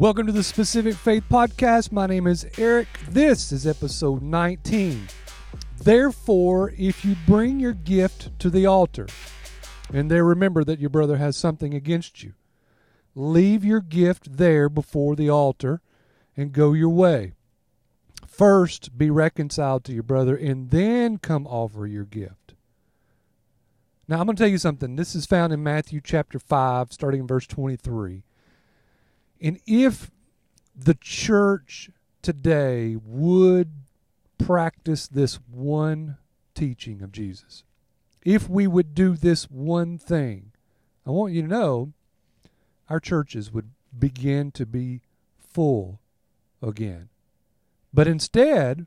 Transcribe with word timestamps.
Welcome 0.00 0.24
to 0.28 0.32
the 0.32 0.42
Specific 0.42 0.94
Faith 0.94 1.24
Podcast. 1.30 1.92
My 1.92 2.06
name 2.06 2.26
is 2.26 2.46
Eric. 2.56 2.88
This 3.10 3.52
is 3.52 3.66
episode 3.66 4.22
19. 4.22 5.08
Therefore, 5.76 6.72
if 6.78 7.04
you 7.04 7.16
bring 7.26 7.60
your 7.60 7.74
gift 7.74 8.30
to 8.38 8.48
the 8.48 8.64
altar, 8.64 9.08
and 9.92 10.10
there 10.10 10.24
remember 10.24 10.64
that 10.64 10.80
your 10.80 10.88
brother 10.88 11.18
has 11.18 11.36
something 11.36 11.74
against 11.74 12.22
you, 12.22 12.32
leave 13.14 13.62
your 13.62 13.82
gift 13.82 14.38
there 14.38 14.70
before 14.70 15.16
the 15.16 15.28
altar 15.28 15.82
and 16.34 16.52
go 16.52 16.72
your 16.72 16.88
way. 16.88 17.34
First, 18.26 18.96
be 18.96 19.10
reconciled 19.10 19.84
to 19.84 19.92
your 19.92 20.02
brother, 20.02 20.34
and 20.34 20.70
then 20.70 21.18
come 21.18 21.46
offer 21.46 21.86
your 21.86 22.06
gift. 22.06 22.54
Now, 24.08 24.20
I'm 24.20 24.24
going 24.24 24.36
to 24.36 24.42
tell 24.42 24.50
you 24.50 24.56
something. 24.56 24.96
This 24.96 25.14
is 25.14 25.26
found 25.26 25.52
in 25.52 25.62
Matthew 25.62 26.00
chapter 26.02 26.38
5, 26.38 26.90
starting 26.90 27.20
in 27.20 27.26
verse 27.26 27.46
23. 27.46 28.22
And 29.40 29.60
if 29.66 30.10
the 30.76 30.94
church 30.94 31.90
today 32.22 32.96
would 33.02 33.72
practice 34.38 35.06
this 35.06 35.38
one 35.50 36.18
teaching 36.54 37.02
of 37.02 37.12
Jesus, 37.12 37.64
if 38.24 38.48
we 38.48 38.66
would 38.66 38.94
do 38.94 39.16
this 39.16 39.44
one 39.44 39.96
thing, 39.98 40.52
I 41.06 41.10
want 41.10 41.32
you 41.32 41.42
to 41.42 41.48
know 41.48 41.92
our 42.88 43.00
churches 43.00 43.52
would 43.52 43.70
begin 43.98 44.50
to 44.52 44.66
be 44.66 45.00
full 45.38 46.00
again. 46.62 47.08
But 47.92 48.06
instead, 48.06 48.86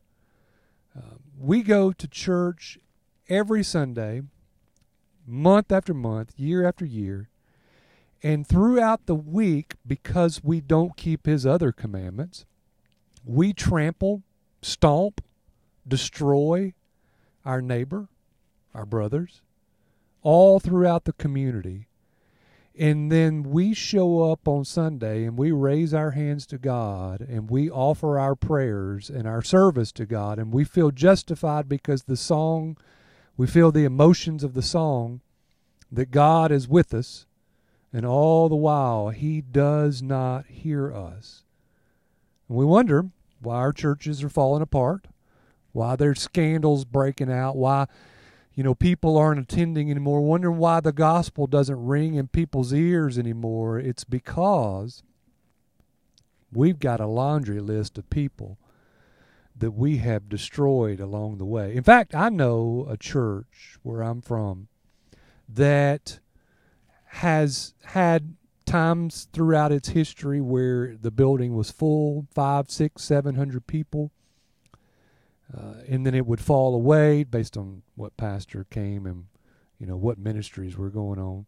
uh, 0.96 1.16
we 1.38 1.64
go 1.64 1.92
to 1.92 2.08
church 2.08 2.78
every 3.28 3.64
Sunday, 3.64 4.22
month 5.26 5.72
after 5.72 5.94
month, 5.94 6.34
year 6.38 6.66
after 6.66 6.86
year, 6.86 7.30
and 8.24 8.48
throughout 8.48 9.06
the 9.06 9.16
week, 9.16 9.76
because 9.86 10.42
we 10.42 10.62
don't 10.62 10.96
keep 10.96 11.26
his 11.26 11.46
other 11.46 11.74
commandments, 11.74 12.46
we 13.26 13.52
trample, 13.52 14.24
stomp, 14.62 15.22
destroy 15.86 16.74
our 17.44 17.62
neighbor, 17.62 18.08
our 18.74 18.86
brothers, 18.86 19.42
all 20.22 20.62
throughout 20.62 21.04
the 21.04 21.14
community. 21.14 21.88
And 22.80 23.12
then 23.12 23.44
we 23.44 23.74
show 23.74 24.32
up 24.32 24.48
on 24.48 24.64
Sunday 24.64 25.26
and 25.26 25.38
we 25.38 25.52
raise 25.52 25.94
our 25.94 26.12
hands 26.12 26.48
to 26.48 26.58
God 26.58 27.22
and 27.22 27.50
we 27.50 27.70
offer 27.70 28.18
our 28.18 28.36
prayers 28.36 29.10
and 29.10 29.28
our 29.28 29.44
service 29.44 29.92
to 29.92 30.06
God 30.06 30.40
and 30.40 30.52
we 30.52 30.64
feel 30.64 30.90
justified 30.90 31.70
because 31.70 32.04
the 32.04 32.18
song, 32.18 32.78
we 33.38 33.46
feel 33.46 33.72
the 33.72 33.84
emotions 33.84 34.44
of 34.44 34.54
the 34.54 34.64
song 34.64 35.20
that 35.92 36.10
God 36.10 36.52
is 36.52 36.68
with 36.68 36.94
us 36.96 37.28
and 37.94 38.06
all 38.06 38.50
the 38.50 38.56
while 38.56 39.10
he 39.10 39.40
does 39.40 40.02
not 40.02 40.48
hear 40.48 40.92
us. 40.92 41.44
And 42.50 42.58
we 42.58 42.66
wonder 42.66 43.06
why 43.40 43.58
our 43.58 43.72
churches 43.72 44.24
are 44.24 44.30
falling 44.30 44.64
apart, 44.64 45.08
why 45.72 45.96
there's 45.96 46.22
scandals 46.22 46.86
breaking 46.86 47.32
out, 47.32 47.56
why 47.56 47.86
you 48.56 48.64
know 48.64 48.74
people 48.76 49.18
aren't 49.18 49.40
attending 49.40 49.92
anymore, 49.92 50.22
wondering 50.22 50.58
why 50.58 50.80
the 50.80 50.92
gospel 50.92 51.46
doesn't 51.46 51.86
ring 51.86 52.16
in 52.16 52.28
people's 52.28 52.74
ears 52.74 53.18
anymore. 53.18 53.80
It's 53.80 54.04
because 54.04 55.04
we've 56.52 56.80
got 56.80 57.00
a 57.00 57.08
laundry 57.08 57.60
list 57.60 57.98
of 57.98 58.10
people 58.10 58.58
that 59.56 59.72
we 59.72 59.98
have 59.98 60.30
destroyed 60.30 61.00
along 61.00 61.38
the 61.38 61.46
way. 61.46 61.76
In 61.76 61.84
fact, 61.84 62.16
I 62.16 62.30
know 62.30 62.88
a 62.90 62.98
church 62.98 63.78
where 63.84 64.02
I'm 64.02 64.22
from 64.22 64.68
that 65.48 66.20
has 67.18 67.76
had 67.84 68.36
times 68.66 69.28
throughout 69.34 69.72
its 69.72 69.90
history 69.90 70.42
where 70.42 70.96
the 71.00 71.12
building 71.12 71.56
was 71.56 71.70
full 71.70 72.26
five, 72.34 72.72
six, 72.72 73.04
seven 73.04 73.36
hundred 73.36 73.68
people. 73.68 74.12
Uh, 75.56 75.76
and 75.88 76.06
then 76.06 76.16
it 76.16 76.26
would 76.26 76.42
fall 76.42 76.74
away 76.74 77.24
based 77.24 77.56
on 77.56 77.84
what 77.96 78.18
pastor 78.18 78.66
came 78.72 79.06
and 79.06 79.26
you 79.78 79.86
know 79.86 79.96
what 79.96 80.18
ministries 80.18 80.76
were 80.76 80.90
going 80.90 81.20
on 81.20 81.46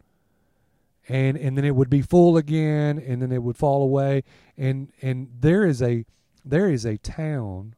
and 1.08 1.38
and 1.38 1.58
then 1.58 1.66
it 1.66 1.76
would 1.76 1.90
be 1.90 2.02
full 2.02 2.38
again 2.38 3.00
and 3.00 3.22
then 3.22 3.32
it 3.32 3.42
would 3.42 3.58
fall 3.58 3.82
away 3.82 4.24
and 4.58 4.92
and 5.02 5.30
there 5.40 5.66
is 5.66 5.82
a 5.82 6.06
there 6.44 6.70
is 6.70 6.86
a 6.86 6.98
town 6.98 7.74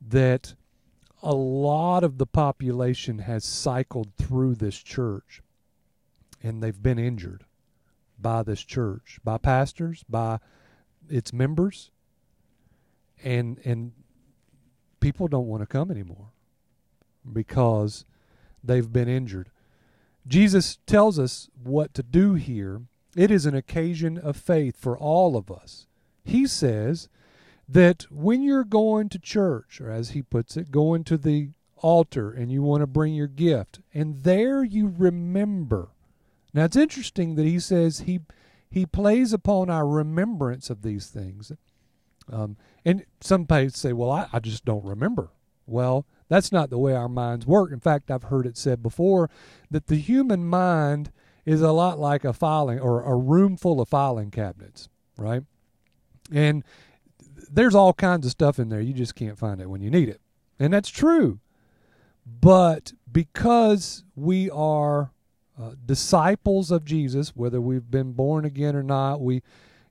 that 0.00 0.54
a 1.22 1.34
lot 1.34 2.02
of 2.04 2.16
the 2.16 2.26
population 2.26 3.18
has 3.18 3.44
cycled 3.44 4.08
through 4.16 4.54
this 4.54 4.78
church 4.78 5.42
and 6.42 6.62
they've 6.62 6.82
been 6.82 6.98
injured 6.98 7.44
by 8.18 8.42
this 8.42 8.62
church, 8.62 9.18
by 9.24 9.38
pastors, 9.38 10.04
by 10.08 10.38
its 11.08 11.32
members, 11.32 11.90
and 13.22 13.58
and 13.64 13.92
people 15.00 15.28
don't 15.28 15.46
want 15.46 15.62
to 15.62 15.66
come 15.66 15.90
anymore 15.90 16.30
because 17.32 18.04
they've 18.62 18.92
been 18.92 19.08
injured. 19.08 19.50
Jesus 20.26 20.78
tells 20.86 21.18
us 21.18 21.48
what 21.62 21.94
to 21.94 22.02
do 22.02 22.34
here. 22.34 22.82
It 23.16 23.30
is 23.30 23.46
an 23.46 23.54
occasion 23.54 24.18
of 24.18 24.36
faith 24.36 24.76
for 24.76 24.96
all 24.98 25.36
of 25.36 25.50
us. 25.50 25.86
He 26.24 26.46
says 26.46 27.08
that 27.68 28.06
when 28.10 28.42
you're 28.42 28.64
going 28.64 29.08
to 29.10 29.18
church, 29.18 29.80
or 29.80 29.90
as 29.90 30.10
he 30.10 30.22
puts 30.22 30.56
it, 30.56 30.70
going 30.70 31.04
to 31.04 31.16
the 31.16 31.50
altar 31.76 32.30
and 32.30 32.50
you 32.52 32.62
want 32.62 32.82
to 32.82 32.86
bring 32.86 33.14
your 33.14 33.26
gift, 33.26 33.80
and 33.94 34.22
there 34.22 34.62
you 34.62 34.92
remember 34.96 35.88
now 36.54 36.64
it's 36.64 36.76
interesting 36.76 37.34
that 37.34 37.46
he 37.46 37.58
says 37.58 38.00
he 38.00 38.20
he 38.70 38.86
plays 38.86 39.32
upon 39.32 39.70
our 39.70 39.86
remembrance 39.86 40.70
of 40.70 40.82
these 40.82 41.06
things. 41.06 41.52
Um, 42.30 42.56
and 42.84 43.04
some 43.20 43.46
people 43.46 43.70
say, 43.70 43.92
well, 43.92 44.10
I, 44.10 44.28
I 44.32 44.40
just 44.40 44.64
don't 44.64 44.84
remember. 44.84 45.30
Well, 45.66 46.06
that's 46.28 46.52
not 46.52 46.70
the 46.70 46.78
way 46.78 46.94
our 46.94 47.08
minds 47.08 47.46
work. 47.46 47.72
In 47.72 47.80
fact, 47.80 48.10
I've 48.10 48.24
heard 48.24 48.46
it 48.46 48.58
said 48.58 48.82
before 48.82 49.30
that 49.70 49.86
the 49.86 49.96
human 49.96 50.46
mind 50.46 51.10
is 51.46 51.62
a 51.62 51.72
lot 51.72 51.98
like 51.98 52.24
a 52.24 52.32
filing 52.32 52.78
or 52.78 53.02
a 53.02 53.16
room 53.16 53.56
full 53.56 53.80
of 53.80 53.88
filing 53.88 54.30
cabinets, 54.30 54.88
right? 55.16 55.42
And 56.30 56.62
there's 57.50 57.74
all 57.74 57.94
kinds 57.94 58.26
of 58.26 58.32
stuff 58.32 58.58
in 58.58 58.68
there. 58.68 58.80
You 58.80 58.92
just 58.92 59.14
can't 59.14 59.38
find 59.38 59.60
it 59.60 59.70
when 59.70 59.80
you 59.80 59.90
need 59.90 60.10
it. 60.10 60.20
And 60.58 60.72
that's 60.72 60.90
true. 60.90 61.40
But 62.26 62.92
because 63.10 64.04
we 64.14 64.50
are 64.50 65.12
uh, 65.60 65.72
disciples 65.84 66.70
of 66.70 66.84
Jesus, 66.84 67.34
whether 67.34 67.60
we've 67.60 67.90
been 67.90 68.12
born 68.12 68.44
again 68.44 68.76
or 68.76 68.82
not. 68.82 69.20
We, 69.20 69.42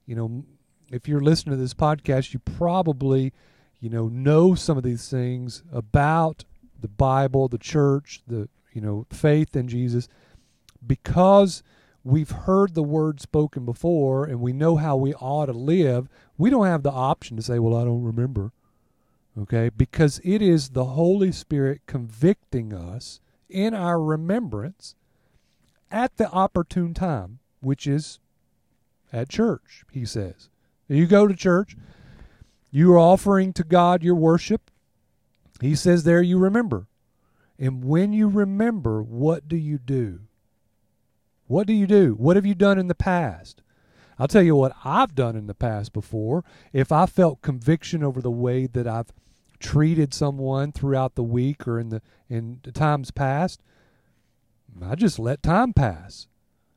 you 0.05 0.15
know, 0.15 0.45
if 0.91 1.07
you're 1.07 1.21
listening 1.21 1.55
to 1.55 1.61
this 1.61 1.73
podcast, 1.73 2.33
you 2.33 2.39
probably, 2.39 3.33
you 3.79 3.89
know, 3.89 4.07
know 4.07 4.55
some 4.55 4.77
of 4.77 4.83
these 4.83 5.09
things 5.09 5.63
about 5.71 6.45
the 6.79 6.87
Bible, 6.87 7.47
the 7.47 7.57
church, 7.57 8.21
the, 8.27 8.47
you 8.71 8.81
know, 8.81 9.05
faith 9.11 9.55
in 9.55 9.67
Jesus, 9.67 10.07
because 10.85 11.63
we've 12.03 12.31
heard 12.31 12.73
the 12.73 12.83
word 12.83 13.19
spoken 13.19 13.65
before 13.65 14.23
and 14.23 14.39
we 14.39 14.53
know 14.53 14.77
how 14.77 14.95
we 14.95 15.13
ought 15.15 15.47
to 15.47 15.53
live. 15.53 16.07
We 16.37 16.49
don't 16.49 16.67
have 16.67 16.83
the 16.83 16.91
option 16.91 17.35
to 17.35 17.43
say, 17.43 17.59
well, 17.59 17.75
I 17.75 17.83
don't 17.83 18.03
remember. 18.03 18.53
Okay? 19.37 19.69
Because 19.75 20.21
it 20.23 20.41
is 20.41 20.69
the 20.69 20.85
Holy 20.85 21.31
Spirit 21.31 21.81
convicting 21.85 22.73
us 22.73 23.19
in 23.49 23.73
our 23.73 24.01
remembrance 24.01 24.95
at 25.91 26.17
the 26.17 26.29
opportune 26.29 26.93
time, 26.93 27.39
which 27.59 27.87
is 27.87 28.19
at 29.11 29.29
church, 29.29 29.83
he 29.91 30.05
says. 30.05 30.49
You 30.87 31.05
go 31.05 31.27
to 31.27 31.35
church, 31.35 31.75
you 32.71 32.93
are 32.93 32.99
offering 32.99 33.53
to 33.53 33.63
God 33.63 34.03
your 34.03 34.15
worship. 34.15 34.71
He 35.61 35.75
says 35.75 36.03
there 36.03 36.21
you 36.21 36.37
remember. 36.37 36.87
And 37.59 37.83
when 37.83 38.13
you 38.13 38.27
remember, 38.27 39.01
what 39.01 39.47
do 39.47 39.57
you 39.57 39.77
do? 39.77 40.21
What 41.47 41.65
do 41.65 41.73
you 41.73 41.87
do? 41.87 42.13
What 42.13 42.35
have 42.35 42.45
you 42.45 42.53
done 42.53 42.77
in 42.77 42.87
the 42.87 42.95
past? 42.95 43.61
I'll 44.19 44.27
tell 44.27 44.43
you 44.43 44.55
what 44.55 44.75
I've 44.83 45.15
done 45.15 45.35
in 45.35 45.47
the 45.47 45.53
past 45.53 45.93
before. 45.93 46.43
If 46.73 46.91
I 46.91 47.05
felt 47.05 47.41
conviction 47.41 48.03
over 48.03 48.21
the 48.21 48.31
way 48.31 48.67
that 48.67 48.87
I've 48.87 49.13
treated 49.59 50.13
someone 50.13 50.71
throughout 50.71 51.15
the 51.15 51.23
week 51.23 51.67
or 51.67 51.79
in 51.79 51.89
the 51.89 52.01
in 52.29 52.59
times 52.73 53.11
past, 53.11 53.61
I 54.81 54.95
just 54.95 55.19
let 55.19 55.43
time 55.43 55.73
pass. 55.73 56.27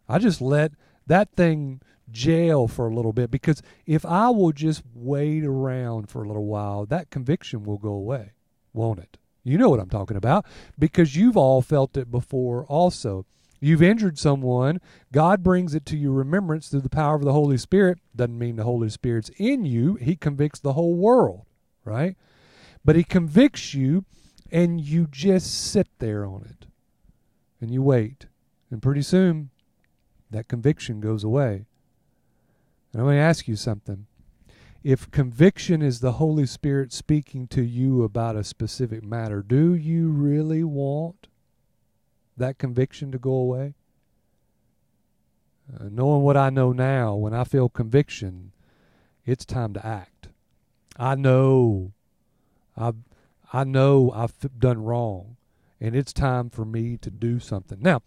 I 0.08 0.18
just 0.18 0.40
let 0.40 0.72
that 1.06 1.32
thing 1.36 1.80
jail 2.10 2.66
for 2.66 2.88
a 2.88 2.94
little 2.94 3.12
bit 3.12 3.30
because 3.30 3.62
if 3.86 4.04
I 4.04 4.30
will 4.30 4.52
just 4.52 4.82
wait 4.94 5.44
around 5.44 6.08
for 6.08 6.22
a 6.22 6.26
little 6.26 6.46
while, 6.46 6.86
that 6.86 7.10
conviction 7.10 7.64
will 7.64 7.78
go 7.78 7.92
away, 7.92 8.32
won't 8.72 8.98
it? 8.98 9.18
You 9.42 9.58
know 9.58 9.68
what 9.68 9.80
I'm 9.80 9.88
talking 9.88 10.16
about 10.16 10.44
because 10.78 11.16
you've 11.16 11.36
all 11.36 11.62
felt 11.62 11.96
it 11.96 12.10
before 12.10 12.64
also. 12.66 13.26
You've 13.62 13.82
injured 13.82 14.18
someone, 14.18 14.80
God 15.12 15.42
brings 15.42 15.74
it 15.74 15.84
to 15.86 15.96
your 15.96 16.12
remembrance 16.12 16.68
through 16.68 16.80
the 16.80 16.88
power 16.88 17.14
of 17.14 17.24
the 17.24 17.32
Holy 17.32 17.58
Spirit. 17.58 17.98
Doesn't 18.16 18.38
mean 18.38 18.56
the 18.56 18.64
Holy 18.64 18.88
Spirit's 18.88 19.30
in 19.36 19.66
you, 19.66 19.96
He 19.96 20.16
convicts 20.16 20.60
the 20.60 20.72
whole 20.72 20.94
world, 20.94 21.44
right? 21.84 22.16
But 22.84 22.96
He 22.96 23.04
convicts 23.04 23.74
you 23.74 24.04
and 24.50 24.80
you 24.80 25.06
just 25.10 25.52
sit 25.52 25.88
there 25.98 26.24
on 26.24 26.46
it 26.48 26.59
and 27.60 27.70
you 27.70 27.82
wait. 27.82 28.26
And 28.70 28.80
pretty 28.80 29.02
soon, 29.02 29.50
that 30.30 30.48
conviction 30.48 31.00
goes 31.00 31.24
away. 31.24 31.66
And 32.92 33.00
I'm 33.00 33.06
going 33.06 33.16
to 33.16 33.22
ask 33.22 33.46
you 33.48 33.56
something. 33.56 34.06
if 34.82 35.10
conviction 35.10 35.82
is 35.82 36.00
the 36.00 36.12
Holy 36.12 36.46
Spirit 36.46 36.92
speaking 36.92 37.46
to 37.48 37.62
you 37.62 38.02
about 38.02 38.36
a 38.36 38.44
specific 38.44 39.02
matter, 39.02 39.42
do 39.42 39.74
you 39.74 40.08
really 40.08 40.64
want 40.64 41.28
that 42.36 42.58
conviction 42.58 43.12
to 43.12 43.18
go 43.18 43.32
away? 43.32 43.74
Uh, 45.72 45.84
knowing 45.90 46.22
what 46.22 46.36
I 46.36 46.50
know 46.50 46.72
now, 46.72 47.14
when 47.14 47.34
I 47.34 47.44
feel 47.44 47.68
conviction, 47.68 48.52
it's 49.26 49.44
time 49.44 49.74
to 49.74 49.86
act. 49.86 50.28
I 50.96 51.14
know 51.14 51.92
I've 52.76 52.96
I 53.52 53.64
know 53.64 54.12
I've 54.14 54.34
done 54.58 54.82
wrong, 54.82 55.36
and 55.80 55.96
it's 55.96 56.12
time 56.12 56.50
for 56.50 56.64
me 56.64 56.96
to 56.98 57.10
do 57.10 57.38
something. 57.38 57.78
Now, 57.80 58.02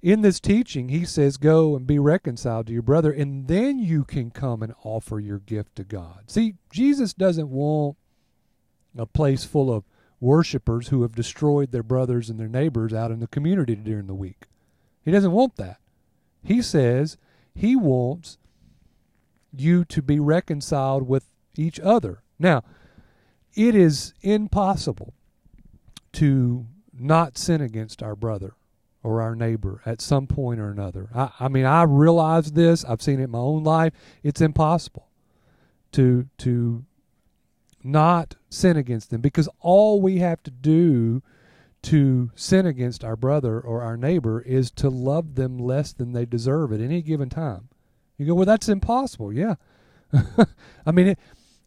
in 0.00 0.22
this 0.22 0.38
teaching, 0.38 0.90
he 0.90 1.04
says, 1.04 1.36
Go 1.36 1.74
and 1.74 1.86
be 1.86 1.98
reconciled 1.98 2.66
to 2.68 2.72
your 2.72 2.82
brother, 2.82 3.10
and 3.10 3.48
then 3.48 3.78
you 3.78 4.04
can 4.04 4.30
come 4.30 4.62
and 4.62 4.74
offer 4.84 5.18
your 5.18 5.38
gift 5.38 5.76
to 5.76 5.84
God. 5.84 6.24
See, 6.26 6.54
Jesus 6.70 7.14
doesn't 7.14 7.50
want 7.50 7.96
a 8.96 9.06
place 9.06 9.44
full 9.44 9.72
of 9.72 9.84
worshipers 10.20 10.88
who 10.88 11.02
have 11.02 11.14
destroyed 11.14 11.72
their 11.72 11.82
brothers 11.82 12.30
and 12.30 12.38
their 12.38 12.48
neighbors 12.48 12.92
out 12.92 13.10
in 13.10 13.20
the 13.20 13.26
community 13.26 13.74
during 13.74 14.06
the 14.06 14.14
week. 14.14 14.46
He 15.04 15.10
doesn't 15.10 15.32
want 15.32 15.56
that. 15.56 15.78
He 16.42 16.62
says 16.62 17.16
he 17.54 17.74
wants 17.74 18.38
you 19.52 19.84
to 19.86 20.02
be 20.02 20.20
reconciled 20.20 21.08
with 21.08 21.28
each 21.56 21.80
other. 21.80 22.22
Now, 22.38 22.62
it 23.54 23.74
is 23.74 24.14
impossible 24.22 25.14
to 26.12 26.66
not 27.00 27.38
sin 27.38 27.60
against 27.60 28.02
our 28.02 28.16
brother 28.16 28.54
or 29.02 29.22
our 29.22 29.34
neighbor 29.34 29.80
at 29.86 30.00
some 30.00 30.26
point 30.26 30.60
or 30.60 30.70
another. 30.70 31.08
I, 31.14 31.30
I 31.40 31.48
mean, 31.48 31.64
I 31.64 31.84
realize 31.84 32.52
this. 32.52 32.84
I've 32.84 33.02
seen 33.02 33.20
it 33.20 33.24
in 33.24 33.30
my 33.30 33.38
own 33.38 33.64
life. 33.64 33.92
It's 34.22 34.40
impossible 34.40 35.08
to 35.92 36.28
to 36.38 36.84
not 37.84 38.34
sin 38.50 38.76
against 38.76 39.10
them 39.10 39.20
because 39.20 39.48
all 39.60 40.00
we 40.02 40.18
have 40.18 40.42
to 40.42 40.50
do 40.50 41.22
to 41.80 42.30
sin 42.34 42.66
against 42.66 43.04
our 43.04 43.16
brother 43.16 43.60
or 43.60 43.82
our 43.82 43.96
neighbor 43.96 44.40
is 44.40 44.70
to 44.72 44.90
love 44.90 45.36
them 45.36 45.58
less 45.58 45.92
than 45.92 46.12
they 46.12 46.26
deserve 46.26 46.72
at 46.72 46.80
any 46.80 47.00
given 47.00 47.28
time. 47.28 47.68
You 48.16 48.26
go, 48.26 48.34
well, 48.34 48.46
that's 48.46 48.68
impossible. 48.68 49.32
Yeah. 49.32 49.54
I 50.84 50.90
mean, 50.90 51.08
it, 51.08 51.18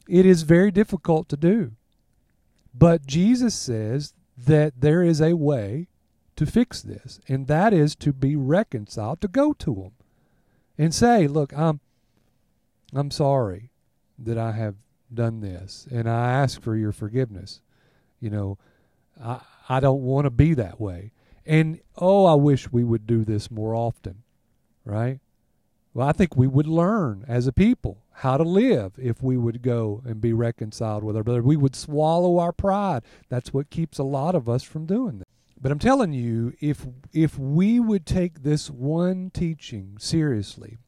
it 0.09 0.25
is 0.25 0.43
very 0.43 0.69
difficult 0.69 1.29
to 1.29 1.37
do. 1.37 1.71
But 2.73 3.05
Jesus 3.07 3.55
says 3.55 4.13
that 4.37 4.73
there 4.79 5.03
is 5.03 5.21
a 5.21 5.35
way 5.35 5.87
to 6.35 6.45
fix 6.45 6.81
this, 6.81 7.19
and 7.27 7.47
that 7.47 7.73
is 7.73 7.95
to 7.97 8.13
be 8.13 8.35
reconciled, 8.35 9.21
to 9.21 9.27
go 9.27 9.53
to 9.53 9.75
them 9.75 9.91
and 10.77 10.93
say, 10.93 11.27
"Look, 11.27 11.53
I'm 11.53 11.79
I'm 12.93 13.11
sorry 13.11 13.71
that 14.17 14.37
I 14.37 14.51
have 14.53 14.75
done 15.13 15.41
this, 15.41 15.87
and 15.91 16.09
I 16.09 16.31
ask 16.31 16.61
for 16.61 16.75
your 16.75 16.91
forgiveness. 16.91 17.61
You 18.19 18.29
know, 18.29 18.57
I 19.21 19.41
I 19.69 19.79
don't 19.79 20.01
want 20.01 20.25
to 20.25 20.31
be 20.31 20.53
that 20.55 20.79
way. 20.79 21.11
And 21.45 21.79
oh, 21.97 22.25
I 22.25 22.35
wish 22.35 22.71
we 22.71 22.83
would 22.83 23.07
do 23.07 23.23
this 23.23 23.49
more 23.49 23.73
often, 23.75 24.23
right? 24.85 25.19
Well, 25.93 26.07
I 26.07 26.11
think 26.11 26.35
we 26.35 26.47
would 26.47 26.67
learn 26.67 27.25
as 27.27 27.47
a 27.47 27.53
people 27.53 28.03
how 28.13 28.37
to 28.37 28.43
live 28.43 28.93
if 28.97 29.23
we 29.23 29.37
would 29.37 29.61
go 29.61 30.01
and 30.05 30.21
be 30.21 30.33
reconciled 30.33 31.03
with 31.03 31.15
our 31.15 31.23
brother. 31.23 31.41
We 31.41 31.55
would 31.55 31.75
swallow 31.75 32.39
our 32.39 32.51
pride. 32.51 33.03
That's 33.29 33.53
what 33.53 33.69
keeps 33.69 33.97
a 33.97 34.03
lot 34.03 34.35
of 34.35 34.47
us 34.47 34.63
from 34.63 34.85
doing 34.85 35.19
that. 35.19 35.27
But 35.59 35.71
I'm 35.71 35.79
telling 35.79 36.11
you, 36.11 36.53
if 36.59 36.87
if 37.13 37.37
we 37.37 37.79
would 37.79 38.05
take 38.05 38.41
this 38.41 38.69
one 38.69 39.29
teaching 39.31 39.97
seriously 39.99 40.79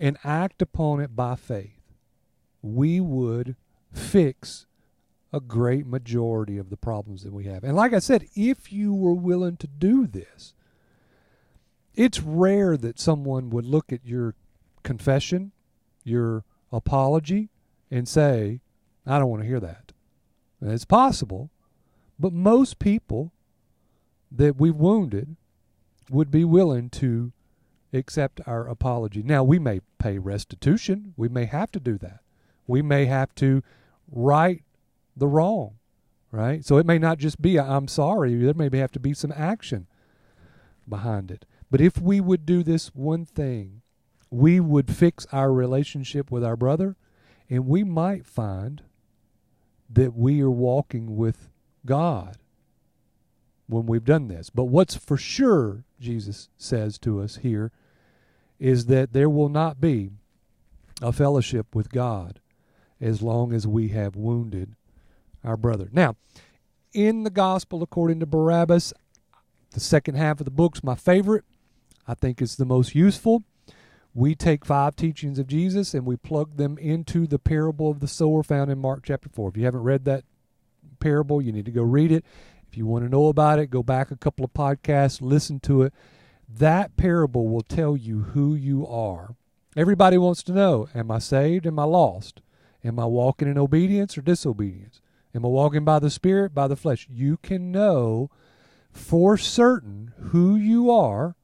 and 0.00 0.18
act 0.24 0.60
upon 0.60 1.00
it 1.00 1.14
by 1.14 1.36
faith, 1.36 1.80
we 2.60 3.00
would 3.00 3.54
fix 3.92 4.66
a 5.32 5.40
great 5.40 5.86
majority 5.86 6.58
of 6.58 6.70
the 6.70 6.76
problems 6.76 7.22
that 7.22 7.32
we 7.32 7.44
have. 7.44 7.62
And 7.62 7.76
like 7.76 7.92
I 7.92 7.98
said, 8.00 8.26
if 8.34 8.72
you 8.72 8.92
were 8.94 9.14
willing 9.14 9.56
to 9.58 9.66
do 9.66 10.06
this, 10.06 10.54
it's 11.94 12.20
rare 12.20 12.76
that 12.76 12.98
someone 12.98 13.50
would 13.50 13.64
look 13.64 13.92
at 13.92 14.04
your 14.04 14.34
confession, 14.82 15.52
your 16.04 16.44
apology, 16.72 17.48
and 17.90 18.08
say, 18.08 18.60
I 19.06 19.18
don't 19.18 19.30
want 19.30 19.42
to 19.42 19.48
hear 19.48 19.60
that. 19.60 19.92
And 20.60 20.72
it's 20.72 20.84
possible, 20.84 21.50
but 22.18 22.32
most 22.32 22.78
people 22.78 23.32
that 24.30 24.56
we've 24.56 24.74
wounded 24.74 25.36
would 26.10 26.30
be 26.30 26.44
willing 26.44 26.90
to 26.90 27.32
accept 27.92 28.40
our 28.46 28.66
apology. 28.66 29.22
Now, 29.22 29.44
we 29.44 29.58
may 29.58 29.80
pay 29.98 30.18
restitution. 30.18 31.14
We 31.16 31.28
may 31.28 31.44
have 31.44 31.70
to 31.72 31.80
do 31.80 31.98
that. 31.98 32.20
We 32.66 32.82
may 32.82 33.06
have 33.06 33.34
to 33.36 33.62
right 34.10 34.62
the 35.16 35.28
wrong, 35.28 35.76
right? 36.30 36.64
So 36.64 36.78
it 36.78 36.86
may 36.86 36.98
not 36.98 37.18
just 37.18 37.40
be, 37.40 37.58
I'm 37.58 37.88
sorry. 37.88 38.34
There 38.34 38.54
may 38.54 38.76
have 38.78 38.92
to 38.92 39.00
be 39.00 39.14
some 39.14 39.32
action 39.34 39.86
behind 40.88 41.30
it. 41.30 41.44
But 41.70 41.80
if 41.80 42.00
we 42.00 42.20
would 42.20 42.46
do 42.46 42.62
this 42.62 42.94
one 42.94 43.24
thing, 43.24 43.82
we 44.36 44.60
would 44.60 44.94
fix 44.94 45.26
our 45.32 45.52
relationship 45.52 46.30
with 46.30 46.44
our 46.44 46.56
brother, 46.56 46.96
and 47.48 47.66
we 47.66 47.82
might 47.82 48.26
find 48.26 48.82
that 49.88 50.14
we 50.14 50.42
are 50.42 50.50
walking 50.50 51.16
with 51.16 51.48
God 51.84 52.36
when 53.66 53.86
we've 53.86 54.04
done 54.04 54.28
this. 54.28 54.50
But 54.50 54.64
what's 54.64 54.94
for 54.94 55.16
sure, 55.16 55.84
Jesus 56.00 56.48
says 56.58 56.98
to 56.98 57.20
us 57.20 57.36
here, 57.36 57.72
is 58.58 58.86
that 58.86 59.12
there 59.12 59.30
will 59.30 59.48
not 59.48 59.80
be 59.80 60.10
a 61.00 61.12
fellowship 61.12 61.74
with 61.74 61.90
God 61.90 62.40
as 63.00 63.22
long 63.22 63.52
as 63.52 63.66
we 63.66 63.88
have 63.88 64.16
wounded 64.16 64.74
our 65.44 65.56
brother. 65.56 65.88
Now, 65.92 66.16
in 66.92 67.24
the 67.24 67.30
gospel 67.30 67.82
according 67.82 68.20
to 68.20 68.26
Barabbas, 68.26 68.92
the 69.72 69.80
second 69.80 70.16
half 70.16 70.40
of 70.40 70.44
the 70.44 70.50
book's 70.50 70.82
my 70.82 70.94
favorite. 70.94 71.44
I 72.08 72.14
think 72.14 72.40
it's 72.40 72.56
the 72.56 72.64
most 72.64 72.94
useful. 72.94 73.44
We 74.16 74.34
take 74.34 74.64
five 74.64 74.96
teachings 74.96 75.38
of 75.38 75.46
Jesus 75.46 75.92
and 75.92 76.06
we 76.06 76.16
plug 76.16 76.56
them 76.56 76.78
into 76.78 77.26
the 77.26 77.38
parable 77.38 77.90
of 77.90 78.00
the 78.00 78.08
sower 78.08 78.42
found 78.42 78.70
in 78.70 78.78
Mark 78.78 79.02
chapter 79.04 79.28
4. 79.28 79.50
If 79.50 79.58
you 79.58 79.66
haven't 79.66 79.82
read 79.82 80.06
that 80.06 80.24
parable, 81.00 81.42
you 81.42 81.52
need 81.52 81.66
to 81.66 81.70
go 81.70 81.82
read 81.82 82.10
it. 82.10 82.24
If 82.66 82.78
you 82.78 82.86
want 82.86 83.04
to 83.04 83.10
know 83.10 83.26
about 83.26 83.58
it, 83.58 83.68
go 83.68 83.82
back 83.82 84.10
a 84.10 84.16
couple 84.16 84.42
of 84.42 84.54
podcasts, 84.54 85.20
listen 85.20 85.60
to 85.60 85.82
it. 85.82 85.92
That 86.48 86.96
parable 86.96 87.46
will 87.48 87.60
tell 87.60 87.94
you 87.94 88.22
who 88.22 88.54
you 88.54 88.86
are. 88.86 89.36
Everybody 89.76 90.16
wants 90.16 90.42
to 90.44 90.52
know 90.52 90.88
Am 90.94 91.10
I 91.10 91.18
saved? 91.18 91.66
Am 91.66 91.78
I 91.78 91.84
lost? 91.84 92.40
Am 92.82 92.98
I 92.98 93.04
walking 93.04 93.48
in 93.48 93.58
obedience 93.58 94.16
or 94.16 94.22
disobedience? 94.22 95.02
Am 95.34 95.44
I 95.44 95.48
walking 95.48 95.84
by 95.84 95.98
the 95.98 96.08
Spirit, 96.08 96.54
by 96.54 96.68
the 96.68 96.74
flesh? 96.74 97.06
You 97.10 97.36
can 97.36 97.70
know 97.70 98.30
for 98.90 99.36
certain 99.36 100.14
who 100.30 100.56
you 100.56 100.90
are 100.90 101.36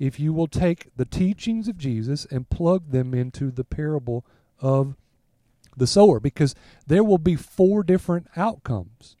if 0.00 0.18
you 0.18 0.32
will 0.32 0.48
take 0.48 0.88
the 0.96 1.04
teachings 1.04 1.68
of 1.68 1.78
Jesus 1.78 2.24
and 2.24 2.50
plug 2.50 2.90
them 2.90 3.14
into 3.14 3.52
the 3.52 3.62
parable 3.62 4.24
of 4.58 4.96
the 5.76 5.86
sower, 5.86 6.18
because 6.18 6.54
there 6.86 7.04
will 7.04 7.18
be 7.18 7.36
four 7.36 7.84
different 7.84 8.26
outcomes 8.34 9.14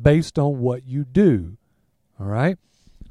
based 0.00 0.38
on 0.38 0.58
what 0.58 0.84
you 0.84 1.04
do. 1.04 1.56
All 2.20 2.26
right? 2.26 2.58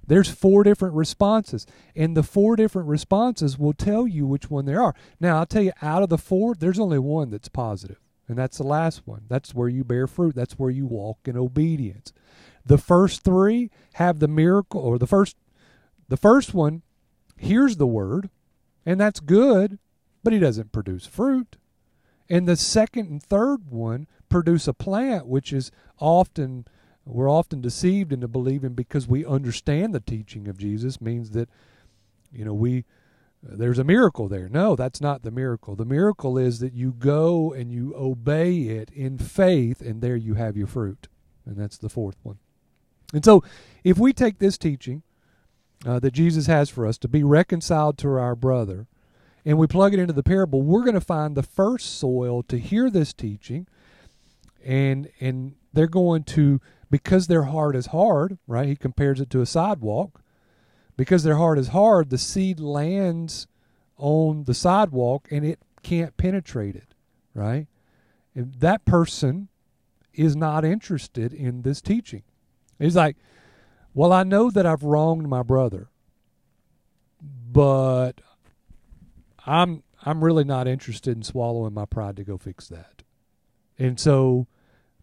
There's 0.05 0.29
four 0.29 0.63
different 0.63 0.95
responses, 0.95 1.65
and 1.95 2.15
the 2.15 2.23
four 2.23 2.57
different 2.57 2.89
responses 2.89 3.57
will 3.57 3.73
tell 3.73 4.05
you 4.05 4.27
which 4.27 4.49
one 4.49 4.65
they 4.65 4.75
are. 4.75 4.93
Now, 5.17 5.37
I'll 5.39 5.45
tell 5.45 5.63
you, 5.63 5.71
out 5.81 6.03
of 6.03 6.09
the 6.09 6.17
four, 6.17 6.55
there's 6.55 6.79
only 6.79 6.99
one 6.99 7.29
that's 7.29 7.47
positive, 7.47 8.01
and 8.27 8.37
that's 8.37 8.57
the 8.57 8.67
last 8.67 9.07
one. 9.07 9.23
That's 9.29 9.55
where 9.55 9.69
you 9.69 9.85
bear 9.85 10.07
fruit, 10.07 10.35
that's 10.35 10.59
where 10.59 10.69
you 10.69 10.85
walk 10.85 11.19
in 11.23 11.37
obedience. 11.37 12.11
The 12.65 12.77
first 12.77 13.23
three 13.23 13.71
have 13.93 14.19
the 14.19 14.27
miracle, 14.27 14.81
or 14.81 14.97
the 14.97 15.07
first, 15.07 15.37
the 16.09 16.17
first 16.17 16.53
one 16.53 16.81
hears 17.43 17.77
the 17.77 17.87
word, 17.87 18.29
and 18.85 18.99
that's 18.99 19.19
good, 19.19 19.79
but 20.23 20.33
he 20.33 20.39
doesn't 20.39 20.71
produce 20.71 21.05
fruit. 21.05 21.57
And 22.29 22.47
the 22.47 22.55
second 22.55 23.09
and 23.09 23.21
third 23.21 23.69
one 23.69 24.07
produce 24.29 24.67
a 24.67 24.73
plant, 24.73 25.27
which 25.27 25.53
is 25.53 25.71
often 25.99 26.65
we're 27.05 27.29
often 27.29 27.59
deceived 27.59 28.13
into 28.13 28.29
believing 28.29 28.73
because 28.73 29.07
we 29.07 29.25
understand 29.25 29.93
the 29.93 29.99
teaching 29.99 30.47
of 30.47 30.57
Jesus 30.57 31.01
means 31.01 31.31
that 31.31 31.49
you 32.31 32.45
know 32.45 32.53
we 32.53 32.85
uh, 33.45 33.55
there's 33.57 33.79
a 33.79 33.83
miracle 33.83 34.29
there. 34.29 34.47
No, 34.47 34.75
that's 34.75 35.01
not 35.01 35.23
the 35.23 35.31
miracle. 35.31 35.75
The 35.75 35.85
miracle 35.85 36.37
is 36.37 36.59
that 36.59 36.73
you 36.73 36.93
go 36.93 37.51
and 37.51 37.71
you 37.71 37.93
obey 37.95 38.61
it 38.61 38.89
in 38.91 39.17
faith 39.17 39.81
and 39.81 40.01
there 40.01 40.15
you 40.15 40.35
have 40.35 40.55
your 40.55 40.67
fruit. 40.67 41.07
And 41.45 41.57
that's 41.57 41.77
the 41.77 41.89
fourth 41.89 42.15
one. 42.23 42.39
And 43.13 43.23
so 43.23 43.43
if 43.83 43.97
we 43.97 44.13
take 44.13 44.39
this 44.39 44.57
teaching 44.57 45.03
uh, 45.85 45.99
that 45.99 46.11
Jesus 46.11 46.47
has 46.47 46.69
for 46.69 46.85
us 46.85 46.97
to 46.99 47.07
be 47.07 47.23
reconciled 47.23 47.97
to 47.99 48.09
our 48.09 48.35
brother 48.35 48.87
and 49.45 49.57
we 49.57 49.67
plug 49.67 49.93
it 49.93 49.99
into 49.99 50.13
the 50.13 50.23
parable, 50.23 50.61
we're 50.61 50.83
going 50.83 50.93
to 50.93 51.01
find 51.01 51.35
the 51.35 51.43
first 51.43 51.99
soil 51.99 52.43
to 52.43 52.57
hear 52.57 52.89
this 52.89 53.13
teaching 53.13 53.67
and 54.63 55.09
and 55.19 55.55
they're 55.73 55.87
going 55.87 56.23
to 56.23 56.61
because 56.89 57.25
their 57.27 57.43
heart 57.43 57.75
is 57.75 57.87
hard, 57.87 58.37
right? 58.47 58.67
He 58.67 58.75
compares 58.75 59.19
it 59.19 59.29
to 59.31 59.41
a 59.41 59.47
sidewalk. 59.47 60.21
Because 60.95 61.23
their 61.23 61.37
heart 61.37 61.57
is 61.57 61.69
hard, 61.69 62.11
the 62.11 62.19
seed 62.19 62.59
lands 62.59 63.47
on 63.97 64.43
the 64.43 64.53
sidewalk 64.53 65.27
and 65.31 65.43
it 65.43 65.57
can't 65.81 66.15
penetrate 66.17 66.75
it, 66.75 66.93
right? 67.33 67.65
And 68.35 68.53
that 68.59 68.85
person 68.85 69.47
is 70.13 70.35
not 70.35 70.63
interested 70.63 71.33
in 71.33 71.63
this 71.63 71.81
teaching. 71.81 72.21
He's 72.77 72.95
like, 72.95 73.17
Well, 73.93 74.11
I 74.11 74.23
know 74.23 74.49
that 74.49 74.65
I've 74.65 74.83
wronged 74.83 75.27
my 75.27 75.43
brother, 75.43 75.89
but 77.21 78.21
I'm 79.45 79.83
I'm 80.05 80.23
really 80.23 80.43
not 80.43 80.67
interested 80.67 81.15
in 81.15 81.23
swallowing 81.23 81.73
my 81.73 81.85
pride 81.85 82.17
to 82.17 82.23
go 82.23 82.37
fix 82.37 82.67
that. 82.67 83.03
And 83.79 83.99
so 83.99 84.47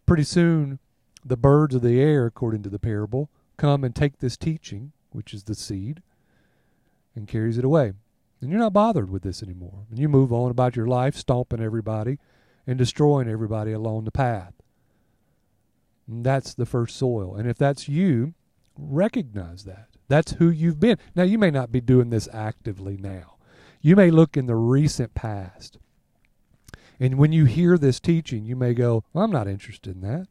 pretty 0.06 0.24
soon 0.24 0.78
the 1.24 1.36
birds 1.36 1.74
of 1.74 1.82
the 1.82 2.00
air, 2.00 2.26
according 2.26 2.62
to 2.64 2.68
the 2.68 2.78
parable, 2.78 3.30
come 3.56 3.84
and 3.84 3.94
take 3.94 4.18
this 4.18 4.36
teaching, 4.36 4.92
which 5.10 5.32
is 5.32 5.44
the 5.44 5.54
seed, 5.54 6.02
and 7.14 7.28
carries 7.28 7.58
it 7.58 7.64
away. 7.64 7.92
And 8.40 8.50
you're 8.50 8.60
not 8.60 8.72
bothered 8.72 9.10
with 9.10 9.22
this 9.22 9.42
anymore. 9.42 9.84
And 9.90 9.98
you 9.98 10.08
move 10.08 10.32
on 10.32 10.50
about 10.50 10.76
your 10.76 10.86
life, 10.86 11.14
stomping 11.14 11.60
everybody 11.60 12.18
and 12.66 12.78
destroying 12.78 13.28
everybody 13.28 13.72
along 13.72 14.04
the 14.04 14.10
path. 14.10 14.54
And 16.06 16.24
that's 16.24 16.54
the 16.54 16.66
first 16.66 16.96
soil. 16.96 17.36
And 17.36 17.48
if 17.48 17.56
that's 17.58 17.88
you, 17.88 18.34
recognize 18.80 19.64
that. 19.64 19.88
That's 20.08 20.32
who 20.32 20.50
you've 20.50 20.80
been. 20.80 20.98
Now, 21.14 21.22
you 21.22 21.38
may 21.38 21.50
not 21.50 21.70
be 21.70 21.80
doing 21.80 22.10
this 22.10 22.28
actively 22.32 22.96
now. 22.96 23.36
You 23.80 23.96
may 23.96 24.10
look 24.10 24.36
in 24.36 24.46
the 24.46 24.56
recent 24.56 25.14
past. 25.14 25.78
And 26.98 27.16
when 27.16 27.32
you 27.32 27.46
hear 27.46 27.78
this 27.78 28.00
teaching, 28.00 28.44
you 28.44 28.56
may 28.56 28.74
go, 28.74 29.04
well, 29.12 29.24
I'm 29.24 29.30
not 29.30 29.48
interested 29.48 29.94
in 29.94 30.00
that. 30.02 30.26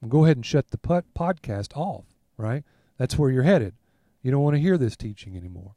Well, 0.00 0.08
go 0.08 0.24
ahead 0.24 0.36
and 0.36 0.46
shut 0.46 0.70
the 0.70 0.78
podcast 0.78 1.76
off, 1.76 2.04
right? 2.36 2.62
That's 2.98 3.18
where 3.18 3.30
you're 3.30 3.42
headed. 3.42 3.74
You 4.22 4.30
don't 4.30 4.42
want 4.42 4.54
to 4.54 4.62
hear 4.62 4.78
this 4.78 4.96
teaching 4.96 5.36
anymore. 5.36 5.74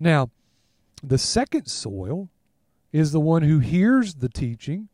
Now, 0.00 0.30
the 1.02 1.18
second 1.18 1.66
soil 1.66 2.28
is 2.92 3.12
the 3.12 3.20
one 3.20 3.42
who 3.42 3.58
hears 3.58 4.14
the 4.14 4.28
teaching 4.28 4.88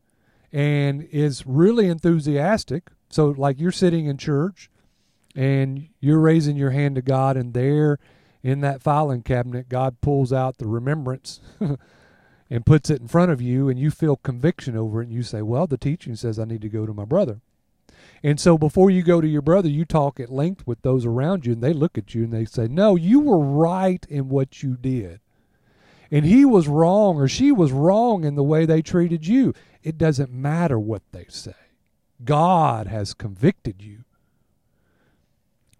and 0.51 1.03
is 1.03 1.45
really 1.45 1.87
enthusiastic. 1.87 2.89
So, 3.09 3.27
like 3.27 3.59
you're 3.59 3.71
sitting 3.71 4.07
in 4.07 4.17
church 4.17 4.69
and 5.35 5.89
you're 5.99 6.19
raising 6.19 6.55
your 6.55 6.71
hand 6.71 6.95
to 6.95 7.01
God, 7.01 7.37
and 7.37 7.53
there 7.53 7.99
in 8.43 8.61
that 8.61 8.81
filing 8.81 9.21
cabinet, 9.21 9.69
God 9.69 10.01
pulls 10.01 10.31
out 10.31 10.57
the 10.57 10.67
remembrance 10.67 11.41
and 12.49 12.65
puts 12.65 12.89
it 12.89 13.01
in 13.01 13.07
front 13.07 13.31
of 13.31 13.41
you, 13.41 13.67
and 13.69 13.79
you 13.79 13.91
feel 13.91 14.15
conviction 14.15 14.77
over 14.77 15.01
it, 15.01 15.05
and 15.05 15.13
you 15.13 15.23
say, 15.23 15.41
Well, 15.41 15.67
the 15.67 15.77
teaching 15.77 16.15
says 16.15 16.39
I 16.39 16.45
need 16.45 16.61
to 16.61 16.69
go 16.69 16.85
to 16.85 16.93
my 16.93 17.05
brother. 17.05 17.41
And 18.23 18.39
so 18.39 18.57
before 18.57 18.89
you 18.89 19.03
go 19.03 19.21
to 19.21 19.27
your 19.27 19.41
brother, 19.41 19.69
you 19.69 19.85
talk 19.85 20.19
at 20.19 20.31
length 20.31 20.65
with 20.65 20.81
those 20.81 21.05
around 21.05 21.45
you, 21.45 21.53
and 21.53 21.61
they 21.61 21.73
look 21.73 21.97
at 21.97 22.15
you 22.15 22.23
and 22.23 22.33
they 22.33 22.45
say, 22.45 22.67
No, 22.67 22.95
you 22.95 23.19
were 23.19 23.39
right 23.39 24.05
in 24.09 24.29
what 24.29 24.63
you 24.63 24.75
did. 24.75 25.19
And 26.11 26.25
he 26.25 26.45
was 26.45 26.67
wrong 26.67 27.17
or 27.17 27.27
she 27.27 27.51
was 27.51 27.71
wrong 27.71 28.23
in 28.23 28.35
the 28.35 28.43
way 28.43 28.65
they 28.65 28.81
treated 28.81 29.25
you. 29.27 29.53
It 29.83 29.97
doesn't 29.97 30.31
matter 30.31 30.79
what 30.79 31.01
they 31.11 31.25
say. 31.29 31.55
God 32.23 32.87
has 32.87 33.13
convicted 33.13 33.81
you. 33.81 34.05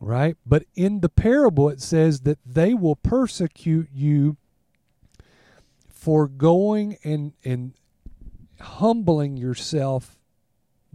Right? 0.05 0.37
But 0.45 0.65
in 0.75 0.99
the 0.99 1.09
parable, 1.09 1.67
it 1.67 1.81
says 1.81 2.21
that 2.21 2.37
they 2.45 2.75
will 2.75 2.95
persecute 2.95 3.89
you 3.91 4.37
for 5.87 6.27
going 6.27 6.99
and, 7.03 7.33
and 7.43 7.73
humbling 8.59 9.35
yourself 9.35 10.19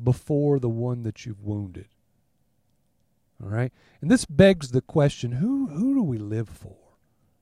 before 0.01 0.61
the 0.61 0.69
one 0.69 1.03
that 1.03 1.27
you've 1.27 1.43
wounded. 1.43 1.89
All 3.43 3.49
right? 3.49 3.73
And 4.01 4.09
this 4.09 4.27
begs 4.27 4.71
the 4.71 4.81
question, 4.81 5.33
who 5.33 5.67
who 5.67 5.95
do 5.95 6.05
we 6.05 6.19
live 6.19 6.49
for? 6.49 6.77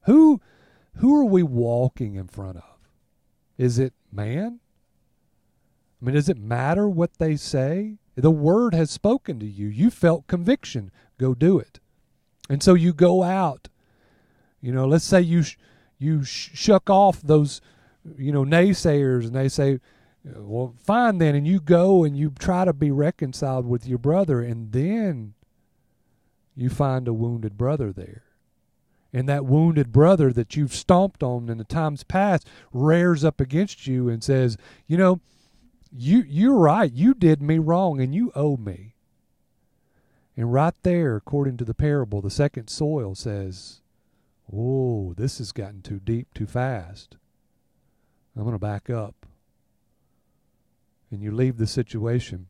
Who 0.06 0.40
who 0.94 1.20
are 1.20 1.26
we 1.26 1.42
walking 1.42 2.14
in 2.14 2.28
front 2.28 2.56
of? 2.56 2.78
Is 3.58 3.78
it 3.78 3.92
man? 4.10 4.60
I 6.00 6.04
mean, 6.04 6.14
does 6.14 6.30
it 6.30 6.38
matter 6.38 6.88
what 6.88 7.18
they 7.18 7.36
say? 7.36 7.98
The 8.14 8.30
word 8.30 8.74
has 8.74 8.90
spoken 8.90 9.38
to 9.40 9.46
you. 9.46 9.68
You 9.68 9.90
felt 9.90 10.26
conviction. 10.26 10.90
Go 11.18 11.34
do 11.34 11.58
it. 11.58 11.80
And 12.48 12.62
so 12.62 12.74
you 12.74 12.92
go 12.92 13.22
out. 13.22 13.68
You 14.60 14.72
know, 14.72 14.86
let's 14.86 15.04
say 15.04 15.20
you 15.20 15.42
sh- 15.42 15.56
you 15.98 16.24
sh- 16.24 16.50
shuck 16.54 16.88
off 16.88 17.20
those, 17.20 17.60
you 18.16 18.32
know, 18.32 18.44
naysayers, 18.44 19.26
and 19.26 19.34
they 19.34 19.48
say, 19.48 19.80
uh, 20.26 20.42
well, 20.42 20.74
fine 20.82 21.18
then, 21.18 21.34
and 21.34 21.46
you 21.46 21.60
go 21.60 22.04
and 22.04 22.16
you 22.16 22.32
try 22.38 22.64
to 22.64 22.72
be 22.72 22.90
reconciled 22.90 23.66
with 23.66 23.86
your 23.86 23.98
brother, 23.98 24.40
and 24.40 24.72
then 24.72 25.34
you 26.56 26.68
find 26.68 27.06
a 27.06 27.12
wounded 27.12 27.56
brother 27.56 27.92
there. 27.92 28.24
And 29.12 29.28
that 29.28 29.46
wounded 29.46 29.92
brother 29.92 30.32
that 30.32 30.54
you've 30.56 30.74
stomped 30.74 31.22
on 31.22 31.48
in 31.48 31.58
the 31.58 31.64
times 31.64 32.04
past 32.04 32.46
rears 32.72 33.24
up 33.24 33.40
against 33.40 33.86
you 33.86 34.08
and 34.08 34.22
says, 34.22 34.56
You 34.86 34.98
know, 34.98 35.20
you 35.90 36.22
you're 36.28 36.58
right, 36.58 36.92
you 36.92 37.14
did 37.14 37.40
me 37.40 37.58
wrong 37.58 38.00
and 38.00 38.14
you 38.14 38.32
owe 38.34 38.56
me. 38.56 38.94
And 40.38 40.52
right 40.52 40.74
there, 40.84 41.16
according 41.16 41.56
to 41.56 41.64
the 41.64 41.74
parable, 41.74 42.22
the 42.22 42.30
second 42.30 42.68
soil 42.68 43.16
says, 43.16 43.80
Oh, 44.54 45.12
this 45.16 45.38
has 45.38 45.50
gotten 45.50 45.82
too 45.82 45.98
deep 45.98 46.32
too 46.32 46.46
fast. 46.46 47.16
I'm 48.36 48.44
going 48.44 48.54
to 48.54 48.58
back 48.60 48.88
up 48.88 49.26
and 51.10 51.20
you 51.20 51.32
leave 51.32 51.56
the 51.56 51.66
situation 51.66 52.46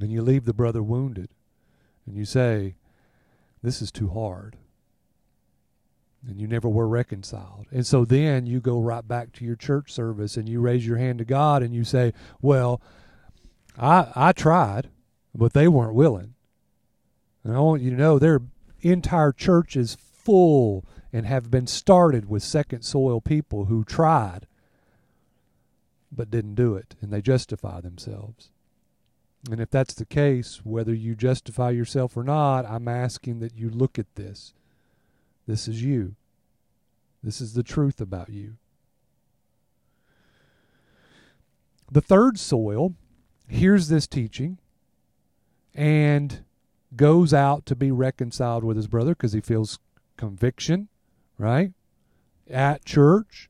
and 0.00 0.12
you 0.12 0.22
leave 0.22 0.44
the 0.44 0.54
brother 0.54 0.84
wounded 0.84 1.30
and 2.06 2.14
you 2.14 2.24
say, 2.24 2.76
This 3.60 3.82
is 3.82 3.90
too 3.90 4.10
hard. 4.10 4.56
And 6.28 6.40
you 6.40 6.46
never 6.46 6.68
were 6.68 6.86
reconciled. 6.86 7.66
And 7.72 7.84
so 7.84 8.04
then 8.04 8.46
you 8.46 8.60
go 8.60 8.80
right 8.80 9.06
back 9.06 9.32
to 9.32 9.44
your 9.44 9.56
church 9.56 9.92
service 9.92 10.36
and 10.36 10.48
you 10.48 10.60
raise 10.60 10.86
your 10.86 10.98
hand 10.98 11.18
to 11.18 11.24
God 11.24 11.64
and 11.64 11.74
you 11.74 11.82
say, 11.82 12.12
Well, 12.40 12.80
I 13.76 14.12
I 14.14 14.30
tried, 14.30 14.90
but 15.34 15.54
they 15.54 15.66
weren't 15.66 15.94
willing. 15.94 16.34
And 17.44 17.54
I 17.54 17.60
want 17.60 17.82
you 17.82 17.90
to 17.90 17.96
know 17.96 18.18
their 18.18 18.40
entire 18.80 19.32
church 19.32 19.76
is 19.76 19.94
full 19.94 20.84
and 21.12 21.26
have 21.26 21.50
been 21.50 21.66
started 21.66 22.28
with 22.28 22.42
second 22.42 22.82
soil 22.82 23.20
people 23.20 23.66
who 23.66 23.84
tried 23.84 24.46
but 26.12 26.30
didn't 26.30 26.56
do 26.56 26.74
it, 26.74 26.96
and 27.00 27.12
they 27.12 27.22
justify 27.22 27.80
themselves. 27.80 28.50
And 29.50 29.60
if 29.60 29.70
that's 29.70 29.94
the 29.94 30.04
case, 30.04 30.60
whether 30.64 30.92
you 30.92 31.14
justify 31.14 31.70
yourself 31.70 32.16
or 32.16 32.24
not, 32.24 32.66
I'm 32.66 32.88
asking 32.88 33.38
that 33.40 33.56
you 33.56 33.70
look 33.70 33.98
at 33.98 34.14
this. 34.16 34.52
This 35.46 35.66
is 35.66 35.82
you. 35.82 36.16
This 37.22 37.40
is 37.40 37.54
the 37.54 37.62
truth 37.62 38.00
about 38.00 38.28
you. 38.28 38.56
The 41.90 42.00
third 42.00 42.38
soil 42.38 42.94
hears 43.48 43.88
this 43.88 44.06
teaching 44.06 44.58
and 45.74 46.44
goes 46.96 47.32
out 47.32 47.66
to 47.66 47.76
be 47.76 47.90
reconciled 47.90 48.64
with 48.64 48.76
his 48.76 48.86
brother 48.86 49.12
because 49.12 49.32
he 49.32 49.40
feels 49.40 49.78
conviction, 50.16 50.88
right? 51.38 51.72
At 52.48 52.84
church. 52.84 53.48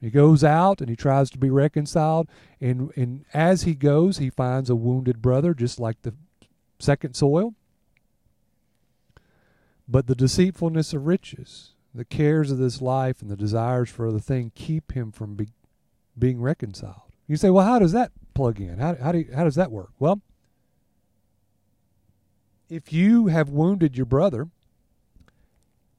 He 0.00 0.10
goes 0.10 0.42
out 0.42 0.80
and 0.80 0.88
he 0.88 0.96
tries 0.96 1.28
to 1.30 1.38
be 1.38 1.50
reconciled, 1.50 2.26
and, 2.58 2.90
and 2.96 3.26
as 3.34 3.64
he 3.64 3.74
goes, 3.74 4.16
he 4.16 4.30
finds 4.30 4.70
a 4.70 4.74
wounded 4.74 5.20
brother, 5.20 5.52
just 5.52 5.78
like 5.78 6.00
the 6.00 6.14
second 6.78 7.14
soil. 7.14 7.54
But 9.86 10.06
the 10.06 10.14
deceitfulness 10.14 10.94
of 10.94 11.06
riches, 11.06 11.74
the 11.94 12.06
cares 12.06 12.50
of 12.50 12.56
this 12.56 12.80
life, 12.80 13.20
and 13.20 13.30
the 13.30 13.36
desires 13.36 13.90
for 13.90 14.08
other 14.08 14.20
things 14.20 14.52
keep 14.54 14.92
him 14.92 15.12
from 15.12 15.34
be, 15.34 15.48
being 16.18 16.40
reconciled. 16.40 17.12
You 17.26 17.36
say, 17.36 17.50
well, 17.50 17.66
how 17.66 17.78
does 17.78 17.92
that 17.92 18.12
plug 18.32 18.58
in? 18.58 18.78
How, 18.78 18.94
how, 18.94 19.12
do 19.12 19.18
you, 19.18 19.28
how 19.34 19.44
does 19.44 19.56
that 19.56 19.70
work? 19.70 19.90
Well, 19.98 20.22
if 22.70 22.92
you 22.92 23.26
have 23.26 23.48
wounded 23.48 23.96
your 23.96 24.06
brother 24.06 24.48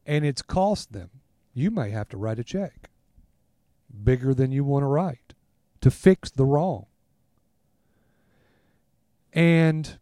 and 0.05 0.25
it's 0.25 0.41
cost 0.41 0.93
them, 0.93 1.09
you 1.53 1.69
may 1.69 1.91
have 1.91 2.07
to 2.09 2.17
write 2.17 2.39
a 2.39 2.43
check 2.43 2.89
bigger 4.03 4.33
than 4.33 4.51
you 4.51 4.63
want 4.63 4.83
to 4.83 4.87
write 4.87 5.33
to 5.81 5.91
fix 5.91 6.31
the 6.31 6.45
wrong. 6.45 6.85
And 9.33 9.97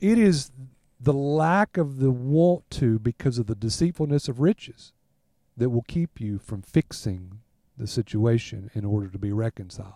it 0.00 0.18
is 0.18 0.50
the 0.98 1.12
lack 1.12 1.76
of 1.76 1.98
the 1.98 2.10
want 2.10 2.68
to 2.70 2.98
because 2.98 3.38
of 3.38 3.46
the 3.46 3.54
deceitfulness 3.54 4.26
of 4.28 4.40
riches 4.40 4.92
that 5.56 5.70
will 5.70 5.84
keep 5.86 6.20
you 6.20 6.38
from 6.38 6.62
fixing 6.62 7.40
the 7.76 7.86
situation 7.86 8.70
in 8.74 8.84
order 8.84 9.08
to 9.08 9.18
be 9.18 9.32
reconciled. 9.32 9.94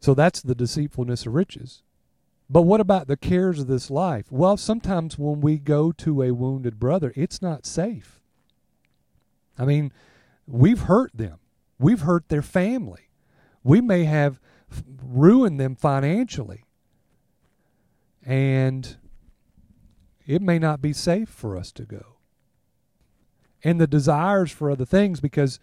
So 0.00 0.12
that's 0.12 0.42
the 0.42 0.54
deceitfulness 0.54 1.24
of 1.24 1.34
riches. 1.34 1.82
But 2.48 2.62
what 2.62 2.80
about 2.80 3.08
the 3.08 3.16
cares 3.16 3.60
of 3.60 3.66
this 3.66 3.90
life? 3.90 4.30
Well, 4.30 4.56
sometimes 4.56 5.18
when 5.18 5.40
we 5.40 5.58
go 5.58 5.90
to 5.92 6.22
a 6.22 6.32
wounded 6.32 6.78
brother, 6.78 7.12
it's 7.16 7.42
not 7.42 7.66
safe. 7.66 8.20
I 9.58 9.64
mean, 9.64 9.92
we've 10.46 10.82
hurt 10.82 11.10
them. 11.14 11.38
We've 11.78 12.02
hurt 12.02 12.28
their 12.28 12.42
family. 12.42 13.10
We 13.64 13.80
may 13.80 14.04
have 14.04 14.40
ruined 15.02 15.58
them 15.58 15.74
financially. 15.74 16.64
And 18.24 18.96
it 20.26 20.40
may 20.42 20.58
not 20.58 20.80
be 20.80 20.92
safe 20.92 21.28
for 21.28 21.56
us 21.56 21.72
to 21.72 21.84
go. 21.84 22.16
And 23.64 23.80
the 23.80 23.86
desires 23.86 24.52
for 24.52 24.70
other 24.70 24.84
things, 24.84 25.20
because 25.20 25.58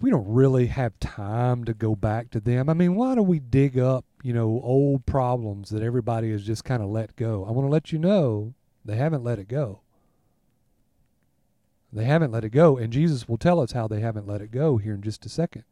we 0.00 0.10
don't 0.10 0.26
really 0.26 0.66
have 0.66 0.98
time 0.98 1.64
to 1.64 1.74
go 1.74 1.94
back 1.94 2.30
to 2.30 2.40
them. 2.40 2.68
I 2.68 2.74
mean, 2.74 2.96
why 2.96 3.14
do 3.14 3.22
we 3.22 3.38
dig 3.38 3.78
up, 3.78 4.04
you 4.22 4.32
know, 4.32 4.60
old 4.62 5.04
problems 5.04 5.70
that 5.70 5.82
everybody 5.82 6.30
has 6.30 6.44
just 6.44 6.64
kind 6.64 6.82
of 6.82 6.88
let 6.88 7.16
go? 7.16 7.44
I 7.46 7.50
want 7.50 7.66
to 7.66 7.72
let 7.72 7.92
you 7.92 7.98
know 7.98 8.54
they 8.84 8.96
haven't 8.96 9.24
let 9.24 9.38
it 9.38 9.48
go. 9.48 9.80
They 11.92 12.04
haven't 12.04 12.32
let 12.32 12.44
it 12.44 12.50
go, 12.50 12.78
and 12.78 12.92
Jesus 12.92 13.28
will 13.28 13.36
tell 13.36 13.60
us 13.60 13.72
how 13.72 13.86
they 13.86 14.00
haven't 14.00 14.26
let 14.26 14.40
it 14.40 14.50
go 14.50 14.78
here 14.78 14.94
in 14.94 15.02
just 15.02 15.26
a 15.26 15.28
second. 15.28 15.64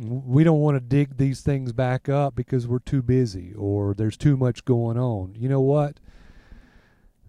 We 0.00 0.44
don't 0.44 0.60
want 0.60 0.76
to 0.76 0.80
dig 0.80 1.16
these 1.16 1.40
things 1.40 1.72
back 1.72 2.08
up 2.08 2.34
because 2.34 2.66
we're 2.66 2.78
too 2.78 3.02
busy 3.02 3.52
or 3.54 3.94
there's 3.94 4.16
too 4.16 4.36
much 4.36 4.64
going 4.64 4.96
on. 4.96 5.34
You 5.34 5.48
know 5.48 5.60
what? 5.60 5.98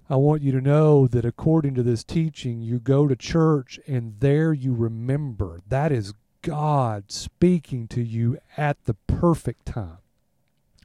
I 0.10 0.16
want 0.16 0.42
you 0.42 0.52
to 0.54 0.62
know 0.62 1.08
that 1.08 1.26
according 1.26 1.76
to 1.76 1.84
this 1.84 2.04
teaching, 2.04 2.62
you 2.62 2.80
go 2.80 3.08
to 3.08 3.16
church 3.16 3.80
and 3.88 4.16
there 4.20 4.54
you 4.54 4.74
remember. 4.74 5.60
That 5.68 5.92
is 5.92 6.14
God 6.42 7.12
speaking 7.12 7.88
to 7.90 8.02
you 8.02 8.38
at 8.58 8.84
the 8.86 8.94
perfect 9.08 9.66
time. 9.66 9.98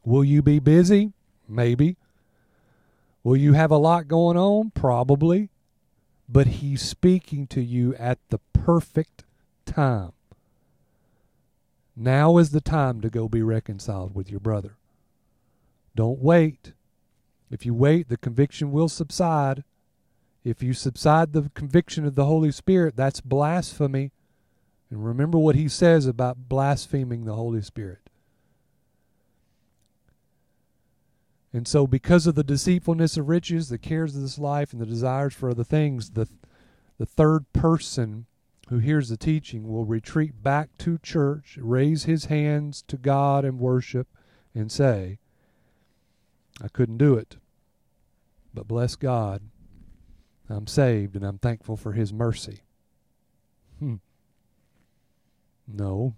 Will 0.04 0.24
you 0.24 0.42
be 0.42 0.58
busy? 0.58 1.12
Maybe. 1.48 1.96
Will 3.22 3.36
you 3.36 3.54
have 3.54 3.70
a 3.70 3.76
lot 3.76 4.08
going 4.08 4.36
on? 4.36 4.70
Probably. 4.70 5.50
But 6.28 6.46
He's 6.46 6.82
speaking 6.82 7.46
to 7.48 7.62
you 7.62 7.94
at 7.96 8.18
the 8.30 8.38
perfect 8.52 9.24
time. 9.64 10.12
Now 11.96 12.38
is 12.38 12.50
the 12.50 12.60
time 12.60 13.00
to 13.02 13.10
go 13.10 13.28
be 13.28 13.42
reconciled 13.42 14.14
with 14.14 14.30
your 14.30 14.40
brother. 14.40 14.76
Don't 15.94 16.18
wait. 16.18 16.72
If 17.50 17.64
you 17.64 17.72
wait, 17.72 18.08
the 18.08 18.16
conviction 18.16 18.72
will 18.72 18.88
subside. 18.88 19.62
If 20.42 20.62
you 20.62 20.74
subside 20.74 21.32
the 21.32 21.50
conviction 21.54 22.04
of 22.04 22.16
the 22.16 22.24
Holy 22.24 22.50
Spirit, 22.50 22.96
that's 22.96 23.20
blasphemy. 23.20 24.10
And 24.94 25.04
remember 25.04 25.38
what 25.38 25.56
he 25.56 25.68
says 25.68 26.06
about 26.06 26.48
blaspheming 26.48 27.24
the 27.24 27.34
Holy 27.34 27.62
Spirit. 27.62 28.08
And 31.52 31.66
so, 31.66 31.88
because 31.88 32.28
of 32.28 32.36
the 32.36 32.44
deceitfulness 32.44 33.16
of 33.16 33.28
riches, 33.28 33.68
the 33.68 33.76
cares 33.76 34.14
of 34.14 34.22
this 34.22 34.38
life, 34.38 34.72
and 34.72 34.80
the 34.80 34.86
desires 34.86 35.34
for 35.34 35.50
other 35.50 35.64
things, 35.64 36.10
the, 36.10 36.28
the 36.96 37.06
third 37.06 37.52
person 37.52 38.26
who 38.68 38.78
hears 38.78 39.08
the 39.08 39.16
teaching 39.16 39.66
will 39.66 39.84
retreat 39.84 40.44
back 40.44 40.68
to 40.78 40.98
church, 40.98 41.58
raise 41.60 42.04
his 42.04 42.26
hands 42.26 42.84
to 42.86 42.96
God 42.96 43.44
and 43.44 43.58
worship, 43.58 44.06
and 44.54 44.70
say, 44.70 45.18
I 46.62 46.68
couldn't 46.68 46.98
do 46.98 47.14
it. 47.14 47.36
But 48.54 48.68
bless 48.68 48.94
God, 48.94 49.42
I'm 50.48 50.68
saved 50.68 51.16
and 51.16 51.24
I'm 51.24 51.38
thankful 51.38 51.76
for 51.76 51.94
His 51.94 52.12
mercy. 52.12 52.60
Hmm. 53.80 53.96
No. 55.66 56.14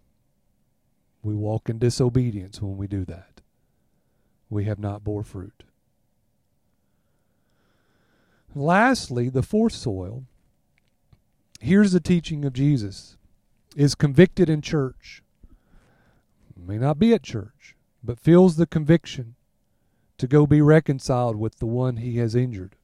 We 1.22 1.34
walk 1.34 1.68
in 1.68 1.78
disobedience 1.78 2.60
when 2.62 2.76
we 2.76 2.86
do 2.86 3.04
that. 3.04 3.40
We 4.48 4.64
have 4.64 4.78
not 4.78 5.04
bore 5.04 5.24
fruit. 5.24 5.64
Lastly, 8.54 9.28
the 9.28 9.42
fourth 9.42 9.72
soil. 9.72 10.24
Hears 11.60 11.92
the 11.92 12.00
teaching 12.00 12.44
of 12.44 12.52
Jesus 12.52 13.16
is 13.76 13.94
convicted 13.94 14.48
in 14.48 14.62
church. 14.62 15.22
May 16.56 16.78
not 16.78 16.98
be 16.98 17.12
at 17.12 17.22
church, 17.22 17.76
but 18.02 18.18
feels 18.18 18.56
the 18.56 18.66
conviction 18.66 19.34
to 20.18 20.26
go 20.26 20.46
be 20.46 20.60
reconciled 20.60 21.36
with 21.36 21.58
the 21.58 21.66
one 21.66 21.98
he 21.98 22.16
has 22.18 22.34
injured. 22.34 22.76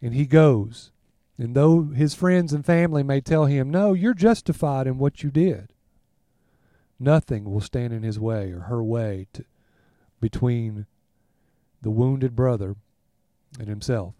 And 0.00 0.14
he 0.14 0.26
goes. 0.26 0.90
And 1.42 1.56
though 1.56 1.86
his 1.86 2.14
friends 2.14 2.52
and 2.52 2.64
family 2.64 3.02
may 3.02 3.20
tell 3.20 3.46
him, 3.46 3.68
No, 3.68 3.94
you're 3.94 4.14
justified 4.14 4.86
in 4.86 4.96
what 4.96 5.24
you 5.24 5.30
did, 5.32 5.72
nothing 7.00 7.50
will 7.50 7.60
stand 7.60 7.92
in 7.92 8.04
his 8.04 8.16
way 8.16 8.52
or 8.52 8.60
her 8.60 8.80
way 8.80 9.26
to, 9.32 9.44
between 10.20 10.86
the 11.80 11.90
wounded 11.90 12.36
brother 12.36 12.76
and 13.58 13.66
himself. 13.66 14.14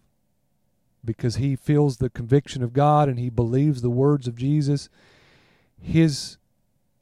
Because 1.05 1.37
he 1.37 1.55
feels 1.55 1.95
the 1.95 2.09
conviction 2.09 2.61
of 2.61 2.73
God 2.73 3.07
and 3.07 3.17
he 3.17 3.29
believes 3.29 3.81
the 3.81 3.89
words 3.89 4.27
of 4.27 4.35
Jesus, 4.35 4.89
his 5.81 6.35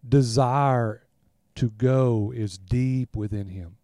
desire 0.07 1.07
to 1.55 1.71
go 1.71 2.31
is 2.35 2.59
deep 2.59 3.15
within 3.15 3.47
him. 3.47 3.77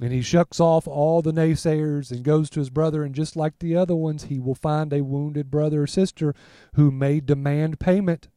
And 0.00 0.12
he 0.12 0.20
shucks 0.20 0.60
off 0.60 0.86
all 0.86 1.22
the 1.22 1.32
naysayers 1.32 2.10
and 2.10 2.22
goes 2.22 2.50
to 2.50 2.60
his 2.60 2.68
brother, 2.68 3.02
and 3.02 3.14
just 3.14 3.34
like 3.34 3.58
the 3.58 3.74
other 3.76 3.96
ones, 3.96 4.24
he 4.24 4.38
will 4.38 4.54
find 4.54 4.92
a 4.92 5.02
wounded 5.02 5.50
brother 5.50 5.82
or 5.82 5.86
sister 5.86 6.34
who 6.74 6.90
may 6.90 7.20
demand 7.20 7.80
payment, 7.80 8.28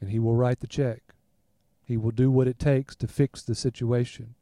and 0.00 0.10
he 0.10 0.18
will 0.18 0.34
write 0.34 0.58
the 0.58 0.66
check. 0.66 1.14
He 1.84 1.96
will 1.96 2.10
do 2.10 2.30
what 2.30 2.48
it 2.48 2.58
takes 2.58 2.96
to 2.96 3.06
fix 3.06 3.42
the 3.42 3.54
situation. 3.54 4.34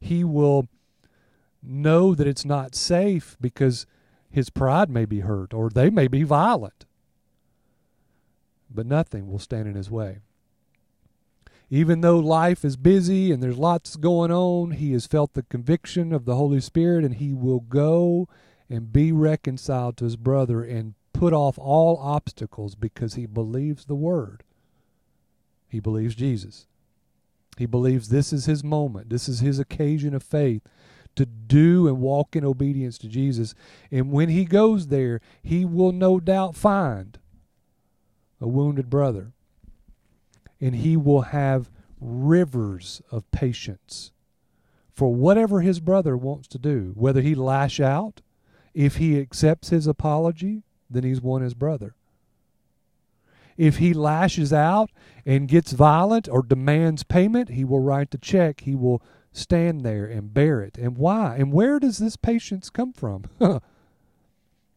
He 0.00 0.24
will 0.24 0.68
know 1.62 2.14
that 2.14 2.26
it's 2.26 2.44
not 2.44 2.74
safe 2.74 3.36
because 3.40 3.86
his 4.30 4.50
pride 4.50 4.88
may 4.88 5.04
be 5.04 5.20
hurt 5.20 5.52
or 5.52 5.68
they 5.68 5.90
may 5.90 6.08
be 6.08 6.22
violent. 6.22 6.86
But 8.70 8.86
nothing 8.86 9.30
will 9.30 9.38
stand 9.38 9.68
in 9.68 9.74
his 9.74 9.90
way. 9.90 10.20
Even 11.74 12.02
though 12.02 12.18
life 12.18 12.66
is 12.66 12.76
busy 12.76 13.32
and 13.32 13.42
there's 13.42 13.56
lots 13.56 13.96
going 13.96 14.30
on, 14.30 14.72
he 14.72 14.92
has 14.92 15.06
felt 15.06 15.32
the 15.32 15.42
conviction 15.44 16.12
of 16.12 16.26
the 16.26 16.34
Holy 16.34 16.60
Spirit 16.60 17.02
and 17.02 17.14
he 17.14 17.32
will 17.32 17.60
go 17.60 18.28
and 18.68 18.92
be 18.92 19.10
reconciled 19.10 19.96
to 19.96 20.04
his 20.04 20.16
brother 20.16 20.62
and 20.62 20.92
put 21.14 21.32
off 21.32 21.58
all 21.58 21.96
obstacles 21.96 22.74
because 22.74 23.14
he 23.14 23.24
believes 23.24 23.86
the 23.86 23.94
word. 23.94 24.44
He 25.66 25.80
believes 25.80 26.14
Jesus. 26.14 26.66
He 27.56 27.64
believes 27.64 28.10
this 28.10 28.34
is 28.34 28.44
his 28.44 28.62
moment, 28.62 29.08
this 29.08 29.26
is 29.26 29.40
his 29.40 29.58
occasion 29.58 30.14
of 30.14 30.22
faith 30.22 30.60
to 31.16 31.24
do 31.24 31.88
and 31.88 32.00
walk 32.00 32.36
in 32.36 32.44
obedience 32.44 32.98
to 32.98 33.08
Jesus. 33.08 33.54
And 33.90 34.12
when 34.12 34.28
he 34.28 34.44
goes 34.44 34.88
there, 34.88 35.22
he 35.42 35.64
will 35.64 35.92
no 35.92 36.20
doubt 36.20 36.54
find 36.54 37.18
a 38.42 38.46
wounded 38.46 38.90
brother 38.90 39.32
and 40.62 40.76
he 40.76 40.96
will 40.96 41.22
have 41.22 41.68
rivers 42.00 43.02
of 43.10 43.28
patience 43.32 44.12
for 44.92 45.12
whatever 45.12 45.60
his 45.60 45.80
brother 45.80 46.16
wants 46.16 46.46
to 46.48 46.58
do. 46.58 46.92
Whether 46.94 47.20
he 47.20 47.34
lash 47.34 47.80
out, 47.80 48.20
if 48.72 48.96
he 48.96 49.18
accepts 49.18 49.70
his 49.70 49.88
apology, 49.88 50.62
then 50.88 51.02
he's 51.02 51.20
won 51.20 51.42
his 51.42 51.54
brother. 51.54 51.96
If 53.56 53.78
he 53.78 53.92
lashes 53.92 54.52
out 54.52 54.90
and 55.26 55.48
gets 55.48 55.72
violent 55.72 56.28
or 56.28 56.42
demands 56.42 57.02
payment, 57.02 57.50
he 57.50 57.64
will 57.64 57.80
write 57.80 58.12
the 58.12 58.18
check. 58.18 58.60
He 58.60 58.76
will 58.76 59.02
stand 59.32 59.80
there 59.80 60.06
and 60.06 60.32
bear 60.32 60.60
it. 60.60 60.78
And 60.78 60.96
why? 60.96 61.36
And 61.36 61.52
where 61.52 61.80
does 61.80 61.98
this 61.98 62.16
patience 62.16 62.70
come 62.70 62.92
from? 62.92 63.24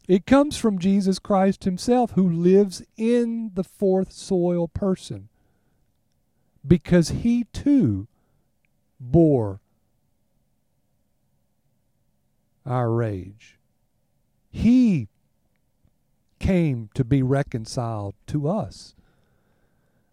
it 0.08 0.26
comes 0.26 0.58
from 0.58 0.80
Jesus 0.80 1.20
Christ 1.20 1.64
himself, 1.64 2.12
who 2.12 2.28
lives 2.30 2.82
in 2.98 3.52
the 3.54 3.64
fourth 3.64 4.12
soil 4.12 4.68
person 4.68 5.30
because 6.68 7.10
he 7.10 7.46
too 7.54 8.08
bore 9.00 9.60
our 12.66 12.90
rage. 12.92 13.58
He 14.52 15.08
came 16.40 16.90
to 16.94 17.04
be 17.04 17.22
reconciled 17.22 18.16
to 18.28 18.48
us. 18.48 18.96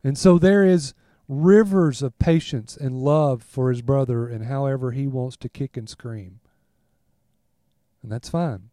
And 0.05 0.19
so 0.19 0.39
there 0.39 0.65
is 0.65 0.95
rivers 1.29 2.03
of 2.03 2.19
patience 2.19 2.77
and 2.77 3.05
love 3.05 3.43
for 3.43 3.71
his 3.71 3.83
brother 3.83 4.29
and 4.29 4.47
however 4.47 4.91
he 4.91 5.07
wants 5.07 5.37
to 5.39 5.49
kick 5.49 5.77
and 5.77 5.89
scream. 5.89 6.41
And 8.03 8.11
that's 8.11 8.29
fine. 8.29 8.71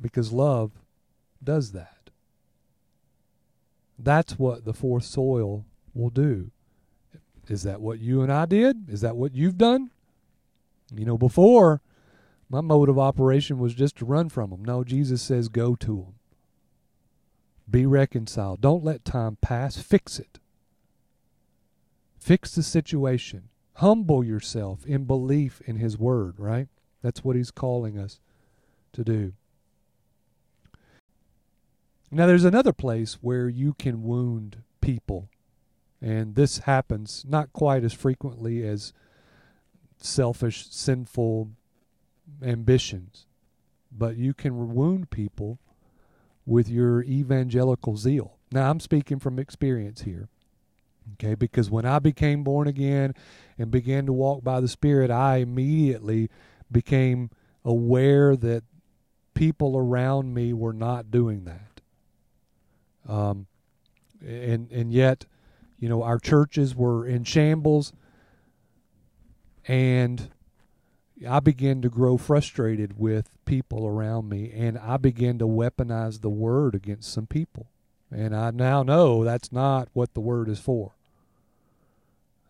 Because 0.00 0.32
love 0.32 0.72
does 1.44 1.72
that. 1.72 2.10
That's 3.98 4.38
what 4.38 4.64
the 4.64 4.72
fourth 4.72 5.04
soil 5.04 5.64
will 5.94 6.10
do. 6.10 6.50
Is 7.48 7.62
that 7.64 7.80
what 7.80 7.98
you 7.98 8.22
and 8.22 8.32
I 8.32 8.46
did? 8.46 8.88
Is 8.88 9.00
that 9.00 9.16
what 9.16 9.34
you've 9.34 9.58
done? 9.58 9.90
You 10.94 11.04
know, 11.04 11.18
before, 11.18 11.80
my 12.48 12.60
mode 12.60 12.88
of 12.88 12.98
operation 12.98 13.58
was 13.58 13.74
just 13.74 13.96
to 13.96 14.04
run 14.04 14.28
from 14.28 14.50
them. 14.50 14.64
No, 14.64 14.84
Jesus 14.84 15.22
says 15.22 15.48
go 15.48 15.74
to 15.76 15.96
them. 15.96 16.14
Be 17.70 17.86
reconciled. 17.86 18.60
Don't 18.60 18.84
let 18.84 19.04
time 19.04 19.38
pass. 19.40 19.76
Fix 19.76 20.18
it. 20.18 20.38
Fix 22.18 22.54
the 22.54 22.62
situation. 22.62 23.48
Humble 23.76 24.22
yourself 24.22 24.84
in 24.84 25.04
belief 25.04 25.60
in 25.64 25.76
His 25.76 25.98
Word, 25.98 26.38
right? 26.38 26.68
That's 27.02 27.24
what 27.24 27.36
He's 27.36 27.50
calling 27.50 27.98
us 27.98 28.20
to 28.92 29.02
do. 29.02 29.32
Now, 32.10 32.26
there's 32.26 32.44
another 32.44 32.74
place 32.74 33.14
where 33.22 33.48
you 33.48 33.72
can 33.72 34.02
wound 34.02 34.58
people 34.82 35.30
and 36.02 36.34
this 36.34 36.58
happens 36.58 37.24
not 37.28 37.52
quite 37.52 37.84
as 37.84 37.92
frequently 37.92 38.66
as 38.66 38.92
selfish, 39.98 40.66
sinful 40.68 41.50
ambitions, 42.42 43.26
but 43.96 44.16
you 44.16 44.34
can 44.34 44.74
wound 44.74 45.10
people 45.10 45.60
with 46.44 46.68
your 46.68 47.02
evangelical 47.04 47.96
zeal. 47.96 48.36
Now, 48.50 48.68
I'm 48.68 48.80
speaking 48.80 49.20
from 49.20 49.38
experience 49.38 50.02
here. 50.02 50.28
Okay, 51.14 51.34
because 51.34 51.70
when 51.70 51.84
I 51.84 51.98
became 51.98 52.44
born 52.44 52.68
again 52.68 53.14
and 53.58 53.70
began 53.70 54.06
to 54.06 54.12
walk 54.12 54.44
by 54.44 54.60
the 54.60 54.68
Spirit, 54.68 55.10
I 55.10 55.36
immediately 55.36 56.30
became 56.70 57.30
aware 57.64 58.36
that 58.36 58.64
people 59.34 59.76
around 59.76 60.34
me 60.34 60.52
were 60.52 60.72
not 60.72 61.10
doing 61.10 61.44
that. 61.44 61.80
Um, 63.08 63.46
and 64.24 64.70
and 64.70 64.92
yet, 64.92 65.26
you 65.82 65.88
know, 65.88 66.04
our 66.04 66.20
churches 66.20 66.76
were 66.76 67.04
in 67.04 67.24
shambles, 67.24 67.92
and 69.66 70.30
I 71.28 71.40
began 71.40 71.82
to 71.82 71.88
grow 71.88 72.16
frustrated 72.16 73.00
with 73.00 73.36
people 73.46 73.84
around 73.84 74.28
me, 74.28 74.52
and 74.54 74.78
I 74.78 74.96
began 74.96 75.38
to 75.40 75.44
weaponize 75.44 76.20
the 76.20 76.30
word 76.30 76.76
against 76.76 77.12
some 77.12 77.26
people. 77.26 77.66
And 78.12 78.32
I 78.32 78.52
now 78.52 78.84
know 78.84 79.24
that's 79.24 79.50
not 79.50 79.88
what 79.92 80.14
the 80.14 80.20
word 80.20 80.48
is 80.48 80.60
for. 80.60 80.92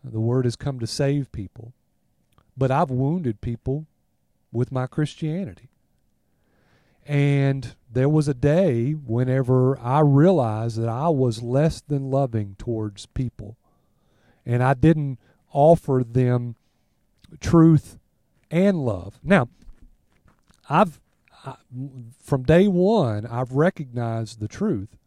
The 0.03 0.19
word 0.19 0.45
has 0.45 0.55
come 0.55 0.79
to 0.79 0.85
save 0.85 1.31
people. 1.31 1.73
But 2.55 2.69
I've 2.69 2.91
wounded 2.91 3.41
people 3.41 3.87
with 4.51 4.71
my 4.71 4.85
Christianity. 4.85 5.69
And 7.05 7.75
there 7.91 8.09
was 8.09 8.27
a 8.27 8.33
day 8.33 8.91
whenever 8.91 9.77
I 9.79 9.99
realized 9.99 10.81
that 10.81 10.89
I 10.89 11.09
was 11.09 11.41
less 11.41 11.81
than 11.81 12.09
loving 12.09 12.55
towards 12.57 13.05
people. 13.07 13.57
And 14.45 14.63
I 14.63 14.73
didn't 14.73 15.19
offer 15.51 16.03
them 16.05 16.55
truth 17.39 17.99
and 18.49 18.85
love. 18.85 19.19
Now, 19.23 19.49
I've 20.69 20.99
I, 21.45 21.55
from 22.21 22.43
day 22.43 22.67
one 22.67 23.25
I've 23.25 23.51
recognized 23.51 24.39
the 24.39 24.47
truth, 24.47 24.97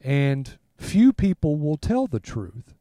and 0.00 0.58
few 0.76 1.12
people 1.12 1.56
will 1.56 1.76
tell 1.76 2.06
the 2.06 2.20
truth. 2.20 2.74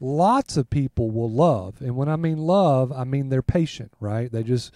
Lots 0.00 0.56
of 0.56 0.70
people 0.70 1.10
will 1.10 1.30
love, 1.30 1.80
and 1.80 1.96
when 1.96 2.08
I 2.08 2.16
mean 2.16 2.38
love, 2.38 2.92
I 2.92 3.04
mean 3.04 3.28
they're 3.28 3.42
patient, 3.42 3.92
right? 4.00 4.30
They 4.30 4.42
just 4.42 4.72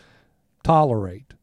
tolerate. 0.63 1.35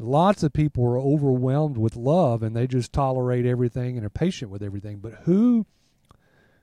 Lots 0.00 0.44
of 0.44 0.52
people 0.52 0.84
are 0.84 0.98
overwhelmed 0.98 1.76
with 1.76 1.96
love 1.96 2.44
and 2.44 2.54
they 2.54 2.68
just 2.68 2.92
tolerate 2.92 3.44
everything 3.44 3.96
and 3.96 4.06
are 4.06 4.10
patient 4.10 4.50
with 4.50 4.62
everything. 4.62 4.98
But 4.98 5.14
who 5.24 5.66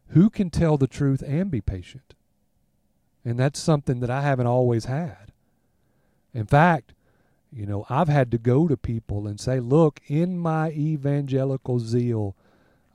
who 0.09 0.29
can 0.29 0.49
tell 0.49 0.77
the 0.77 0.87
truth 0.87 1.21
and 1.25 1.51
be 1.51 1.59
patient? 1.59 2.13
And 3.25 3.37
that's 3.37 3.59
something 3.59 3.99
that 3.99 4.09
I 4.09 4.21
haven't 4.21 4.47
always 4.47 4.85
had. 4.85 5.33
In 6.33 6.45
fact, 6.45 6.93
you 7.51 7.65
know, 7.65 7.85
I've 7.89 8.07
had 8.07 8.31
to 8.31 8.37
go 8.37 8.67
to 8.67 8.77
people 8.77 9.27
and 9.27 9.39
say, 9.39 9.59
look, 9.59 9.99
in 10.07 10.37
my 10.37 10.71
evangelical 10.71 11.79
zeal, 11.79 12.35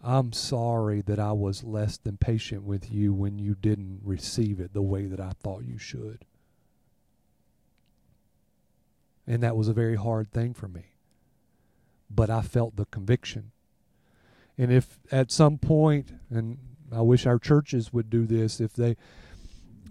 I'm 0.03 0.33
sorry 0.33 1.03
that 1.03 1.19
I 1.19 1.33
was 1.33 1.65
less 1.65 1.99
than 1.99 2.17
patient 2.17 2.63
with 2.63 2.91
you 2.91 3.13
when 3.13 3.39
you 3.39 3.55
didn't 3.55 4.01
receive 4.05 4.61
it 4.61 4.73
the 4.73 4.83
way 4.83 5.07
that 5.07 5.21
I 5.21 5.33
thought 5.43 5.65
you 5.65 5.79
should. 5.79 6.25
And 9.31 9.45
that 9.45 9.57
was 9.57 9.69
a 9.69 9.73
very 9.73 9.95
hard 9.95 10.33
thing 10.33 10.55
for 10.55 10.67
me. 10.67 10.87
But 12.11 12.31
I 12.31 12.43
felt 12.43 12.75
the 12.75 12.87
conviction. 12.87 13.53
And 14.59 14.73
if 14.73 14.99
at 15.13 15.31
some 15.31 15.57
point, 15.57 16.11
and 16.31 16.59
I 16.91 17.03
wish 17.03 17.27
our 17.27 17.39
churches 17.39 17.93
would 17.93 18.11
do 18.11 18.27
this, 18.27 18.61
if 18.61 18.73
they, 18.73 18.97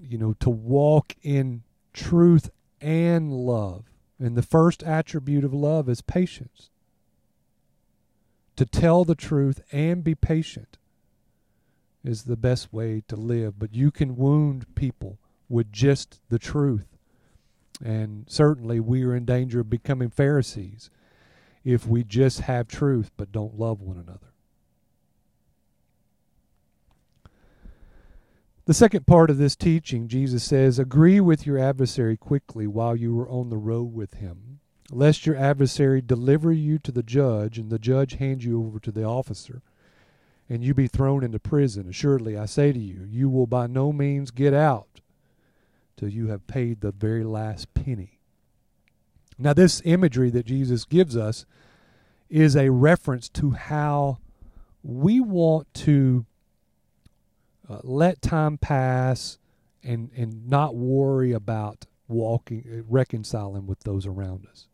you 0.04 0.18
know, 0.18 0.34
to 0.42 0.50
walk 0.50 1.16
in 1.24 1.64
truth 1.94 2.50
and 2.82 3.32
love. 3.32 3.86
And 4.20 4.36
the 4.36 4.42
first 4.42 4.84
attribute 4.84 5.46
of 5.46 5.54
love 5.54 5.88
is 5.88 6.02
patience. 6.02 6.70
To 8.58 8.66
tell 8.66 9.06
the 9.06 9.16
truth 9.16 9.62
and 9.72 10.04
be 10.04 10.16
patient 10.16 10.78
is 12.04 12.24
the 12.24 12.36
best 12.36 12.74
way 12.74 13.04
to 13.08 13.16
live. 13.16 13.58
But 13.58 13.74
you 13.74 13.90
can 13.90 14.18
wound 14.18 14.76
people 14.76 15.18
with 15.48 15.72
just 15.72 16.20
the 16.28 16.40
truth. 16.40 16.98
And 17.84 18.26
certainly 18.28 18.80
we 18.80 19.04
are 19.04 19.16
in 19.16 19.26
danger 19.26 19.62
of 19.62 19.70
becoming 19.70 20.10
Pharisees 20.10 20.90
if 21.64 21.88
we 21.88 22.04
just 22.04 22.42
have 22.42 22.68
truth 22.68 23.12
but 23.16 23.32
don't 23.32 23.58
love 23.58 23.82
one 23.82 23.98
another. 23.98 24.34
The 28.66 28.74
second 28.76 29.08
part 29.08 29.32
of 29.32 29.40
this 29.40 29.56
teaching, 29.56 30.08
Jesus 30.08 30.44
says, 30.44 30.78
Agree 30.78 31.20
with 31.20 31.48
your 31.48 31.58
adversary 31.58 32.16
quickly 32.16 32.68
while 32.68 32.96
you 32.96 33.20
are 33.20 33.28
on 33.28 33.50
the 33.50 33.58
road 33.58 33.94
with 33.96 34.16
him, 34.16 34.60
lest 34.92 35.26
your 35.26 35.36
adversary 35.36 36.02
deliver 36.02 36.52
you 36.52 36.78
to 36.80 36.92
the 36.92 37.02
judge, 37.02 37.58
and 37.58 37.72
the 37.72 37.80
judge 37.80 38.16
hand 38.18 38.44
you 38.44 38.64
over 38.64 38.80
to 38.80 38.92
the 38.92 39.04
officer, 39.04 39.64
and 40.48 40.64
you 40.64 40.76
be 40.76 40.88
thrown 40.88 41.24
into 41.24 41.40
prison. 41.40 41.90
Assuredly, 41.90 42.38
I 42.38 42.46
say 42.46 42.72
to 42.72 42.78
you, 42.78 43.08
you 43.10 43.28
will 43.28 43.48
by 43.48 43.66
no 43.66 43.92
means 43.92 44.30
get 44.30 44.54
out 44.54 45.02
till 46.00 46.10
you 46.10 46.28
have 46.28 46.48
paid 46.48 46.80
the 46.80 46.94
very 46.94 47.26
last 47.26 47.74
penny. 47.74 48.20
Now, 49.38 49.52
this 49.52 49.82
imagery 49.84 50.30
that 50.30 50.46
Jesus 50.46 50.86
gives 50.86 51.18
us 51.18 51.46
is 52.30 52.56
a 52.56 52.70
reference 52.70 53.28
to 53.30 53.52
how 53.52 54.20
we 54.82 55.20
want 55.20 55.74
to 55.74 56.26
uh, 57.70 57.80
let 57.84 58.22
time 58.22 58.58
pass 58.58 59.40
and 59.84 60.10
and 60.16 60.48
not 60.48 60.74
worry 60.74 61.34
about 61.34 61.86
walking 62.08 62.64
uh, 62.66 62.84
reconciling 62.88 63.68
with 63.68 63.82
those 63.82 64.06
around 64.06 64.48
us. 64.48 64.68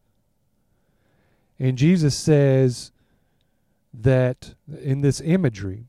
And 1.58 1.76
Jesus 1.76 2.16
says 2.16 2.92
that 3.94 4.54
in 4.68 5.02
this 5.02 5.22
imagery 5.22 5.88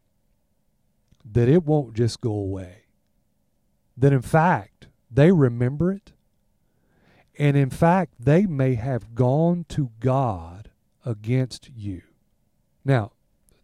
that 1.30 1.48
it 1.48 1.64
won't 1.64 1.94
just 1.94 2.20
go 2.20 2.32
away. 2.32 2.84
That 3.96 4.12
in 4.12 4.22
fact 4.22 4.88
they 5.10 5.32
remember 5.32 5.92
it. 5.92 6.12
And 7.38 7.56
in 7.56 7.70
fact 7.70 8.14
they 8.18 8.46
may 8.46 8.74
have 8.74 9.14
gone 9.14 9.66
to 9.70 9.90
God 10.00 10.70
against 11.04 11.70
you. 11.74 12.02
Now, 12.84 13.12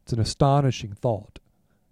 it's 0.02 0.12
an 0.12 0.20
astonishing 0.20 0.92
thought. 0.92 1.38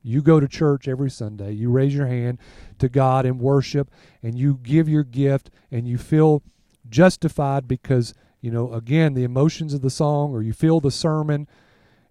You 0.02 0.22
go 0.22 0.40
to 0.40 0.48
church 0.48 0.88
every 0.88 1.10
Sunday, 1.10 1.52
you 1.52 1.70
raise 1.70 1.94
your 1.94 2.06
hand 2.06 2.38
to 2.78 2.88
God 2.88 3.26
in 3.26 3.38
worship, 3.38 3.90
and 4.22 4.38
you 4.38 4.58
give 4.62 4.88
your 4.88 5.04
gift, 5.04 5.50
and 5.70 5.86
you 5.86 5.98
feel 5.98 6.42
justified 6.88 7.68
because, 7.68 8.14
you 8.40 8.50
know, 8.50 8.72
again, 8.72 9.12
the 9.14 9.24
emotions 9.24 9.74
of 9.74 9.82
the 9.82 9.90
song, 9.90 10.32
or 10.32 10.42
you 10.42 10.54
feel 10.54 10.80
the 10.80 10.90
sermon, 10.90 11.46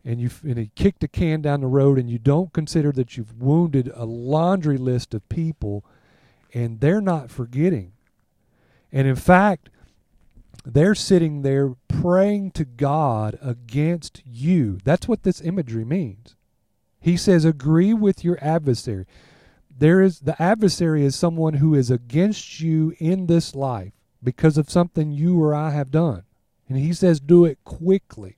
and 0.05 0.21
you 0.21 0.29
and 0.43 0.57
he 0.57 0.71
kicked 0.75 1.03
a 1.03 1.07
can 1.07 1.41
down 1.41 1.61
the 1.61 1.67
road, 1.67 1.97
and 1.97 2.09
you 2.09 2.19
don't 2.19 2.53
consider 2.53 2.91
that 2.91 3.17
you've 3.17 3.41
wounded 3.41 3.91
a 3.95 4.05
laundry 4.05 4.77
list 4.77 5.15
of 5.15 5.27
people, 5.27 5.83
and 6.53 6.79
they're 6.79 7.01
not 7.01 7.31
forgetting. 7.31 7.93
And 8.91 9.07
in 9.07 9.15
fact, 9.15 9.69
they're 10.65 10.95
sitting 10.95 11.41
there 11.41 11.75
praying 11.87 12.51
to 12.51 12.65
God 12.65 13.37
against 13.41 14.21
you. 14.25 14.79
That's 14.83 15.07
what 15.07 15.23
this 15.23 15.41
imagery 15.41 15.85
means. 15.85 16.35
He 16.99 17.15
says, 17.17 17.45
agree 17.45 17.93
with 17.93 18.23
your 18.23 18.37
adversary. 18.41 19.05
There 19.69 20.01
is 20.01 20.19
the 20.19 20.39
adversary 20.41 21.05
is 21.05 21.15
someone 21.15 21.55
who 21.55 21.73
is 21.73 21.89
against 21.89 22.59
you 22.59 22.93
in 22.99 23.27
this 23.27 23.55
life 23.55 23.93
because 24.21 24.57
of 24.57 24.69
something 24.69 25.11
you 25.11 25.41
or 25.41 25.55
I 25.55 25.69
have 25.71 25.91
done. 25.91 26.23
And 26.67 26.77
he 26.77 26.93
says, 26.93 27.19
do 27.19 27.45
it 27.45 27.59
quickly. 27.63 28.35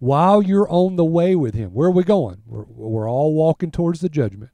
While 0.00 0.42
you're 0.42 0.68
on 0.68 0.96
the 0.96 1.04
way 1.04 1.34
with 1.36 1.54
him. 1.54 1.70
Where 1.70 1.88
are 1.88 1.92
we 1.92 2.04
going? 2.04 2.42
We're, 2.46 2.64
we're 2.68 3.10
all 3.10 3.34
walking 3.34 3.70
towards 3.70 4.00
the 4.00 4.08
judgment. 4.08 4.50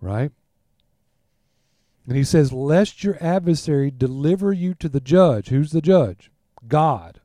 Right? 0.00 0.30
And 2.06 2.16
he 2.16 2.24
says, 2.24 2.52
Lest 2.52 3.02
your 3.02 3.22
adversary 3.22 3.90
deliver 3.90 4.52
you 4.52 4.74
to 4.74 4.88
the 4.88 5.00
judge. 5.00 5.48
Who's 5.48 5.72
the 5.72 5.80
judge? 5.80 6.30
God. 6.66 7.20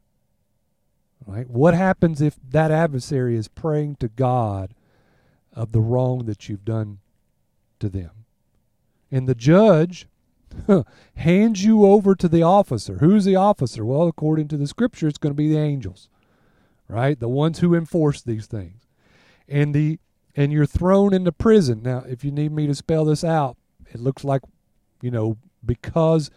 Right? 1.25 1.49
What 1.49 1.73
happens 1.73 2.21
if 2.21 2.35
that 2.49 2.71
adversary 2.71 3.35
is 3.35 3.47
praying 3.47 3.97
to 3.97 4.07
God 4.07 4.73
of 5.53 5.71
the 5.71 5.81
wrong 5.81 6.25
that 6.25 6.49
you've 6.49 6.65
done 6.65 6.99
to 7.79 7.89
them? 7.89 8.11
And 9.11 9.29
the 9.29 9.35
judge 9.35 10.07
hands 11.15 11.63
you 11.63 11.85
over 11.85 12.15
to 12.15 12.27
the 12.27 12.43
officer. 12.43 12.97
Who's 12.97 13.25
the 13.25 13.35
officer? 13.35 13.85
Well, 13.85 14.07
according 14.07 14.47
to 14.49 14.57
the 14.57 14.67
scripture, 14.67 15.07
it's 15.07 15.17
going 15.17 15.31
to 15.31 15.37
be 15.37 15.49
the 15.49 15.59
angels, 15.59 16.09
right? 16.87 17.19
The 17.19 17.29
ones 17.29 17.59
who 17.59 17.75
enforce 17.75 18.21
these 18.21 18.47
things. 18.47 18.81
And 19.47 19.73
the 19.73 19.99
and 20.33 20.51
you're 20.53 20.65
thrown 20.65 21.13
into 21.13 21.31
prison. 21.31 21.81
Now, 21.83 22.03
if 22.07 22.23
you 22.23 22.31
need 22.31 22.53
me 22.53 22.65
to 22.67 22.73
spell 22.73 23.03
this 23.03 23.23
out, 23.23 23.57
it 23.89 23.99
looks 23.99 24.23
like, 24.23 24.41
you 25.01 25.11
know, 25.11 25.37
because 25.65 26.29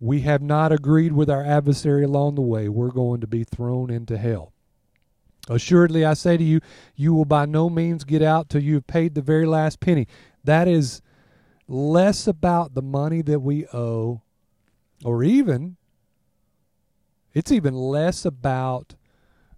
we 0.00 0.20
have 0.20 0.42
not 0.42 0.72
agreed 0.72 1.12
with 1.12 1.28
our 1.28 1.44
adversary 1.44 2.04
along 2.04 2.36
the 2.36 2.40
way, 2.40 2.68
we're 2.68 2.90
going 2.90 3.20
to 3.20 3.26
be 3.26 3.44
thrown 3.44 3.90
into 3.90 4.16
hell. 4.16 4.52
Assuredly, 5.48 6.04
I 6.04 6.14
say 6.14 6.36
to 6.36 6.44
you, 6.44 6.60
you 6.94 7.14
will 7.14 7.24
by 7.24 7.46
no 7.46 7.70
means 7.70 8.04
get 8.04 8.22
out 8.22 8.48
till 8.48 8.62
you 8.62 8.74
have 8.74 8.86
paid 8.86 9.14
the 9.14 9.22
very 9.22 9.46
last 9.46 9.80
penny. 9.80 10.06
That 10.44 10.68
is 10.68 11.00
less 11.66 12.26
about 12.26 12.74
the 12.74 12.82
money 12.82 13.22
that 13.22 13.40
we 13.40 13.66
owe, 13.68 14.22
or 15.04 15.24
even, 15.24 15.76
it's 17.34 17.52
even 17.52 17.74
less 17.74 18.24
about 18.24 18.94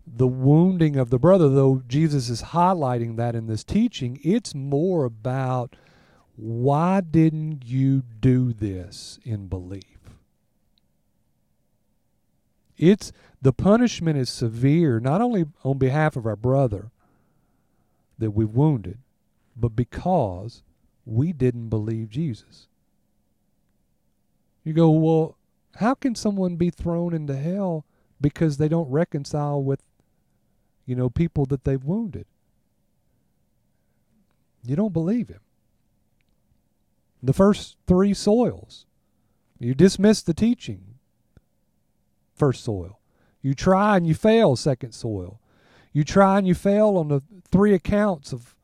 the 0.06 0.26
wounding 0.26 0.96
of 0.96 1.10
the 1.10 1.18
brother, 1.18 1.48
though 1.48 1.82
Jesus 1.86 2.28
is 2.28 2.42
highlighting 2.42 3.16
that 3.16 3.34
in 3.34 3.46
this 3.46 3.62
teaching, 3.62 4.18
it's 4.24 4.54
more 4.54 5.04
about 5.04 5.76
why 6.40 7.02
didn't 7.02 7.66
you 7.66 8.02
do 8.20 8.54
this 8.54 9.18
in 9.24 9.46
belief? 9.46 9.84
It's 12.78 13.12
the 13.42 13.52
punishment 13.52 14.16
is 14.16 14.30
severe, 14.30 15.00
not 15.00 15.20
only 15.20 15.44
on 15.64 15.76
behalf 15.76 16.16
of 16.16 16.24
our 16.24 16.36
brother 16.36 16.90
that 18.18 18.30
we 18.30 18.46
wounded, 18.46 18.98
but 19.54 19.76
because 19.76 20.62
we 21.04 21.34
didn't 21.34 21.68
believe 21.68 22.08
Jesus. 22.08 22.68
You 24.64 24.72
go, 24.72 24.90
well, 24.90 25.36
how 25.76 25.92
can 25.92 26.14
someone 26.14 26.56
be 26.56 26.70
thrown 26.70 27.12
into 27.12 27.36
hell 27.36 27.84
because 28.18 28.56
they 28.56 28.68
don't 28.68 28.90
reconcile 28.90 29.62
with, 29.62 29.82
you 30.86 30.96
know, 30.96 31.10
people 31.10 31.44
that 31.46 31.64
they've 31.64 31.84
wounded? 31.84 32.24
You 34.64 34.74
don't 34.74 34.94
believe 34.94 35.28
him. 35.28 35.40
The 37.22 37.32
first 37.32 37.76
three 37.86 38.14
soils, 38.14 38.86
you 39.58 39.74
dismiss 39.74 40.22
the 40.22 40.34
teaching, 40.34 40.94
first 42.34 42.64
soil. 42.64 42.98
You 43.42 43.54
try 43.54 43.96
and 43.96 44.06
you 44.06 44.14
fail, 44.14 44.56
second 44.56 44.92
soil. 44.92 45.40
You 45.92 46.04
try 46.04 46.38
and 46.38 46.46
you 46.46 46.54
fail 46.54 46.96
on 46.96 47.08
the 47.08 47.22
three 47.50 47.74
accounts 47.74 48.32
of 48.32 48.54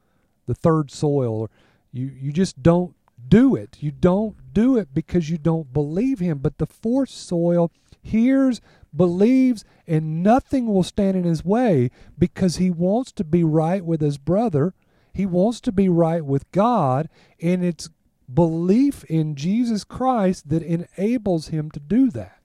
the 0.46 0.54
third 0.54 0.90
soil. 0.90 1.50
You 1.92 2.06
you 2.06 2.32
just 2.32 2.62
don't 2.62 2.94
do 3.28 3.56
it. 3.56 3.78
You 3.80 3.90
don't 3.90 4.52
do 4.52 4.76
it 4.76 4.94
because 4.94 5.30
you 5.30 5.38
don't 5.38 5.72
believe 5.72 6.18
him. 6.18 6.38
But 6.38 6.58
the 6.58 6.66
fourth 6.66 7.10
soil 7.10 7.70
hears, 8.02 8.60
believes, 8.94 9.64
and 9.86 10.22
nothing 10.22 10.66
will 10.66 10.82
stand 10.82 11.16
in 11.16 11.24
his 11.24 11.44
way 11.44 11.90
because 12.18 12.56
he 12.56 12.70
wants 12.70 13.12
to 13.12 13.24
be 13.24 13.44
right 13.44 13.84
with 13.84 14.00
his 14.00 14.18
brother. 14.18 14.74
He 15.12 15.26
wants 15.26 15.60
to 15.62 15.72
be 15.72 15.88
right 15.88 16.24
with 16.24 16.50
God, 16.52 17.08
and 17.40 17.64
it's 17.64 17.88
belief 18.32 19.04
in 19.04 19.36
Jesus 19.36 19.84
Christ 19.84 20.48
that 20.48 20.62
enables 20.62 21.48
him 21.48 21.70
to 21.70 21.80
do 21.80 22.10
that. 22.10 22.40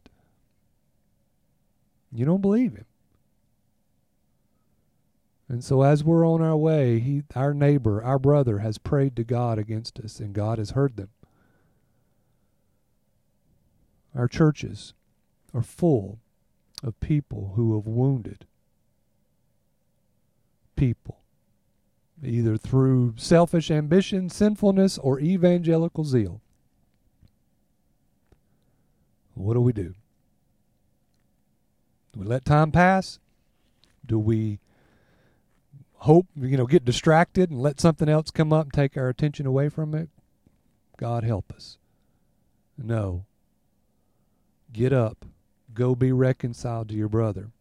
You 2.11 2.25
don't 2.25 2.41
believe 2.41 2.75
him. 2.75 2.85
And 5.47 5.63
so 5.63 5.81
as 5.81 6.03
we're 6.03 6.25
on 6.25 6.41
our 6.41 6.55
way, 6.55 6.99
he 6.99 7.23
our 7.35 7.53
neighbor, 7.53 8.01
our 8.01 8.19
brother 8.19 8.59
has 8.59 8.77
prayed 8.77 9.15
to 9.17 9.23
God 9.23 9.59
against 9.59 9.99
us 9.99 10.19
and 10.19 10.33
God 10.33 10.59
has 10.59 10.71
heard 10.71 10.95
them. 10.95 11.09
Our 14.15 14.27
churches 14.27 14.93
are 15.53 15.61
full 15.61 16.19
of 16.83 16.99
people 16.99 17.53
who 17.55 17.75
have 17.75 17.85
wounded 17.85 18.45
people 20.75 21.20
either 22.23 22.57
through 22.57 23.15
selfish 23.17 23.71
ambition, 23.71 24.29
sinfulness, 24.29 24.97
or 24.97 25.19
evangelical 25.19 26.03
zeal. 26.03 26.41
What 29.33 29.53
do 29.55 29.61
we 29.61 29.73
do? 29.73 29.95
Do 32.13 32.19
we 32.19 32.25
let 32.25 32.45
time 32.45 32.71
pass? 32.71 33.19
Do 34.05 34.19
we 34.19 34.59
hope, 35.95 36.27
you 36.35 36.57
know, 36.57 36.65
get 36.65 36.85
distracted 36.85 37.49
and 37.49 37.61
let 37.61 37.79
something 37.79 38.09
else 38.09 38.31
come 38.31 38.51
up 38.51 38.65
and 38.65 38.73
take 38.73 38.97
our 38.97 39.09
attention 39.09 39.45
away 39.45 39.69
from 39.69 39.95
it? 39.95 40.09
God 40.97 41.23
help 41.23 41.53
us. 41.53 41.77
No. 42.77 43.25
Get 44.73 44.93
up. 44.93 45.25
Go 45.73 45.95
be 45.95 46.11
reconciled 46.11 46.89
to 46.89 46.95
your 46.95 47.07
brother. 47.07 47.51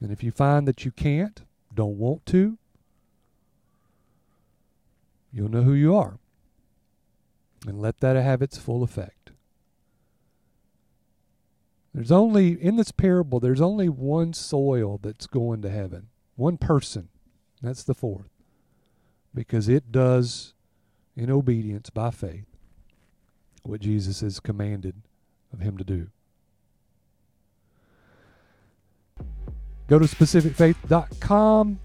And 0.00 0.10
if 0.10 0.22
you 0.22 0.30
find 0.30 0.66
that 0.66 0.84
you 0.84 0.90
can't, 0.90 1.42
don't 1.74 1.98
want 1.98 2.26
to, 2.26 2.58
you'll 5.36 5.50
know 5.50 5.62
who 5.62 5.74
you 5.74 5.94
are. 5.94 6.18
And 7.66 7.80
let 7.80 8.00
that 8.00 8.16
have 8.16 8.40
its 8.40 8.56
full 8.56 8.82
effect. 8.82 9.32
There's 11.92 12.12
only, 12.12 12.52
in 12.52 12.76
this 12.76 12.90
parable, 12.90 13.38
there's 13.38 13.60
only 13.60 13.88
one 13.88 14.32
soil 14.32 14.98
that's 15.02 15.26
going 15.26 15.62
to 15.62 15.70
heaven, 15.70 16.08
one 16.36 16.56
person. 16.56 17.08
That's 17.62 17.82
the 17.82 17.94
fourth. 17.94 18.28
Because 19.34 19.68
it 19.68 19.92
does, 19.92 20.54
in 21.16 21.30
obedience 21.30 21.90
by 21.90 22.10
faith, 22.10 22.46
what 23.62 23.80
Jesus 23.80 24.20
has 24.20 24.40
commanded 24.40 25.02
of 25.52 25.60
him 25.60 25.76
to 25.76 25.84
do. 25.84 26.08
Go 29.88 29.98
to 29.98 30.06
specificfaith.com, 30.06 31.78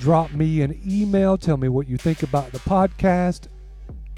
drop 0.00 0.32
me 0.32 0.62
an 0.62 0.80
email, 0.86 1.36
tell 1.36 1.56
me 1.56 1.68
what 1.68 1.88
you 1.88 1.96
think 1.96 2.22
about 2.22 2.52
the 2.52 2.58
podcast, 2.60 3.48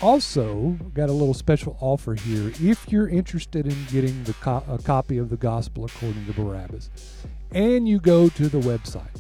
also 0.01 0.79
got 0.95 1.09
a 1.09 1.13
little 1.13 1.35
special 1.35 1.77
offer 1.81 2.15
here. 2.15 2.53
If 2.61 2.91
you're 2.91 3.09
interested 3.09 3.67
in 3.67 3.77
getting 3.91 4.25
the 4.25 4.35
co- 4.35 4.65
a 4.69 4.79
copy 4.79 5.19
of 5.19 5.29
the 5.29 5.37
gospel 5.37 5.85
according 5.85 6.27
to 6.27 6.33
barabbas 6.33 6.91
and 7.53 7.89
you 7.89 7.99
go 7.99 8.29
to 8.29 8.49
the 8.49 8.61
website 8.61 9.17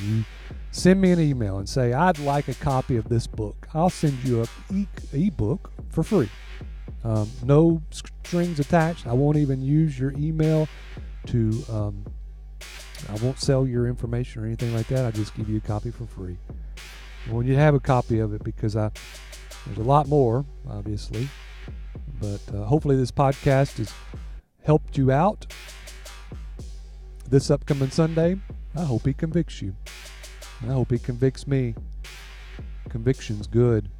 you 0.00 0.24
send 0.70 1.00
me 1.00 1.10
an 1.10 1.20
email 1.20 1.58
and 1.58 1.68
say 1.68 1.92
i'd 1.92 2.18
like 2.18 2.48
a 2.48 2.54
copy 2.54 2.96
of 2.96 3.08
this 3.08 3.26
book. 3.26 3.68
I'll 3.74 3.90
send 3.90 4.22
you 4.24 4.42
a 4.42 4.46
e- 4.74 4.86
ebook 5.12 5.72
for 5.90 6.02
free. 6.02 6.30
Um, 7.04 7.30
no 7.44 7.82
strings 7.90 8.60
attached. 8.60 9.06
I 9.06 9.12
won't 9.12 9.36
even 9.36 9.62
use 9.62 9.98
your 9.98 10.12
email 10.12 10.68
to 11.26 11.64
um, 11.70 12.04
i 13.08 13.14
won't 13.24 13.38
sell 13.38 13.66
your 13.66 13.86
information 13.86 14.42
or 14.42 14.46
anything 14.46 14.74
like 14.74 14.86
that 14.88 15.04
i 15.04 15.10
just 15.10 15.34
give 15.34 15.48
you 15.48 15.56
a 15.56 15.60
copy 15.60 15.90
for 15.90 16.06
free 16.06 16.36
want 17.30 17.46
you 17.46 17.54
have 17.54 17.74
a 17.74 17.80
copy 17.80 18.18
of 18.18 18.32
it 18.32 18.42
because 18.42 18.76
i 18.76 18.90
there's 19.66 19.78
a 19.78 19.82
lot 19.82 20.08
more, 20.08 20.44
obviously, 20.68 21.28
but 22.18 22.40
uh, 22.54 22.64
hopefully 22.64 22.96
this 22.96 23.10
podcast 23.10 23.76
has 23.76 23.92
helped 24.64 24.96
you 24.96 25.12
out. 25.12 25.52
This 27.28 27.50
upcoming 27.50 27.90
Sunday, 27.90 28.40
I 28.74 28.84
hope 28.84 29.06
he 29.06 29.12
convicts 29.12 29.60
you. 29.60 29.76
I 30.62 30.72
hope 30.72 30.90
he 30.90 30.98
convicts 30.98 31.46
me. 31.46 31.74
Conviction's 32.88 33.46
good, 33.46 33.90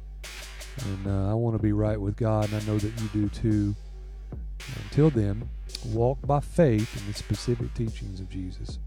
and 0.85 1.07
uh, 1.07 1.31
I 1.31 1.33
want 1.35 1.55
to 1.55 1.61
be 1.61 1.71
right 1.71 1.99
with 1.99 2.17
God, 2.17 2.51
and 2.51 2.61
I 2.61 2.65
know 2.65 2.77
that 2.77 3.01
you 3.01 3.07
do 3.13 3.29
too. 3.29 3.75
Until 4.83 5.09
then, 5.09 5.49
walk 5.85 6.19
by 6.25 6.39
faith 6.39 6.95
in 6.99 7.07
the 7.07 7.17
specific 7.17 7.73
teachings 7.73 8.19
of 8.19 8.29
Jesus. 8.29 8.79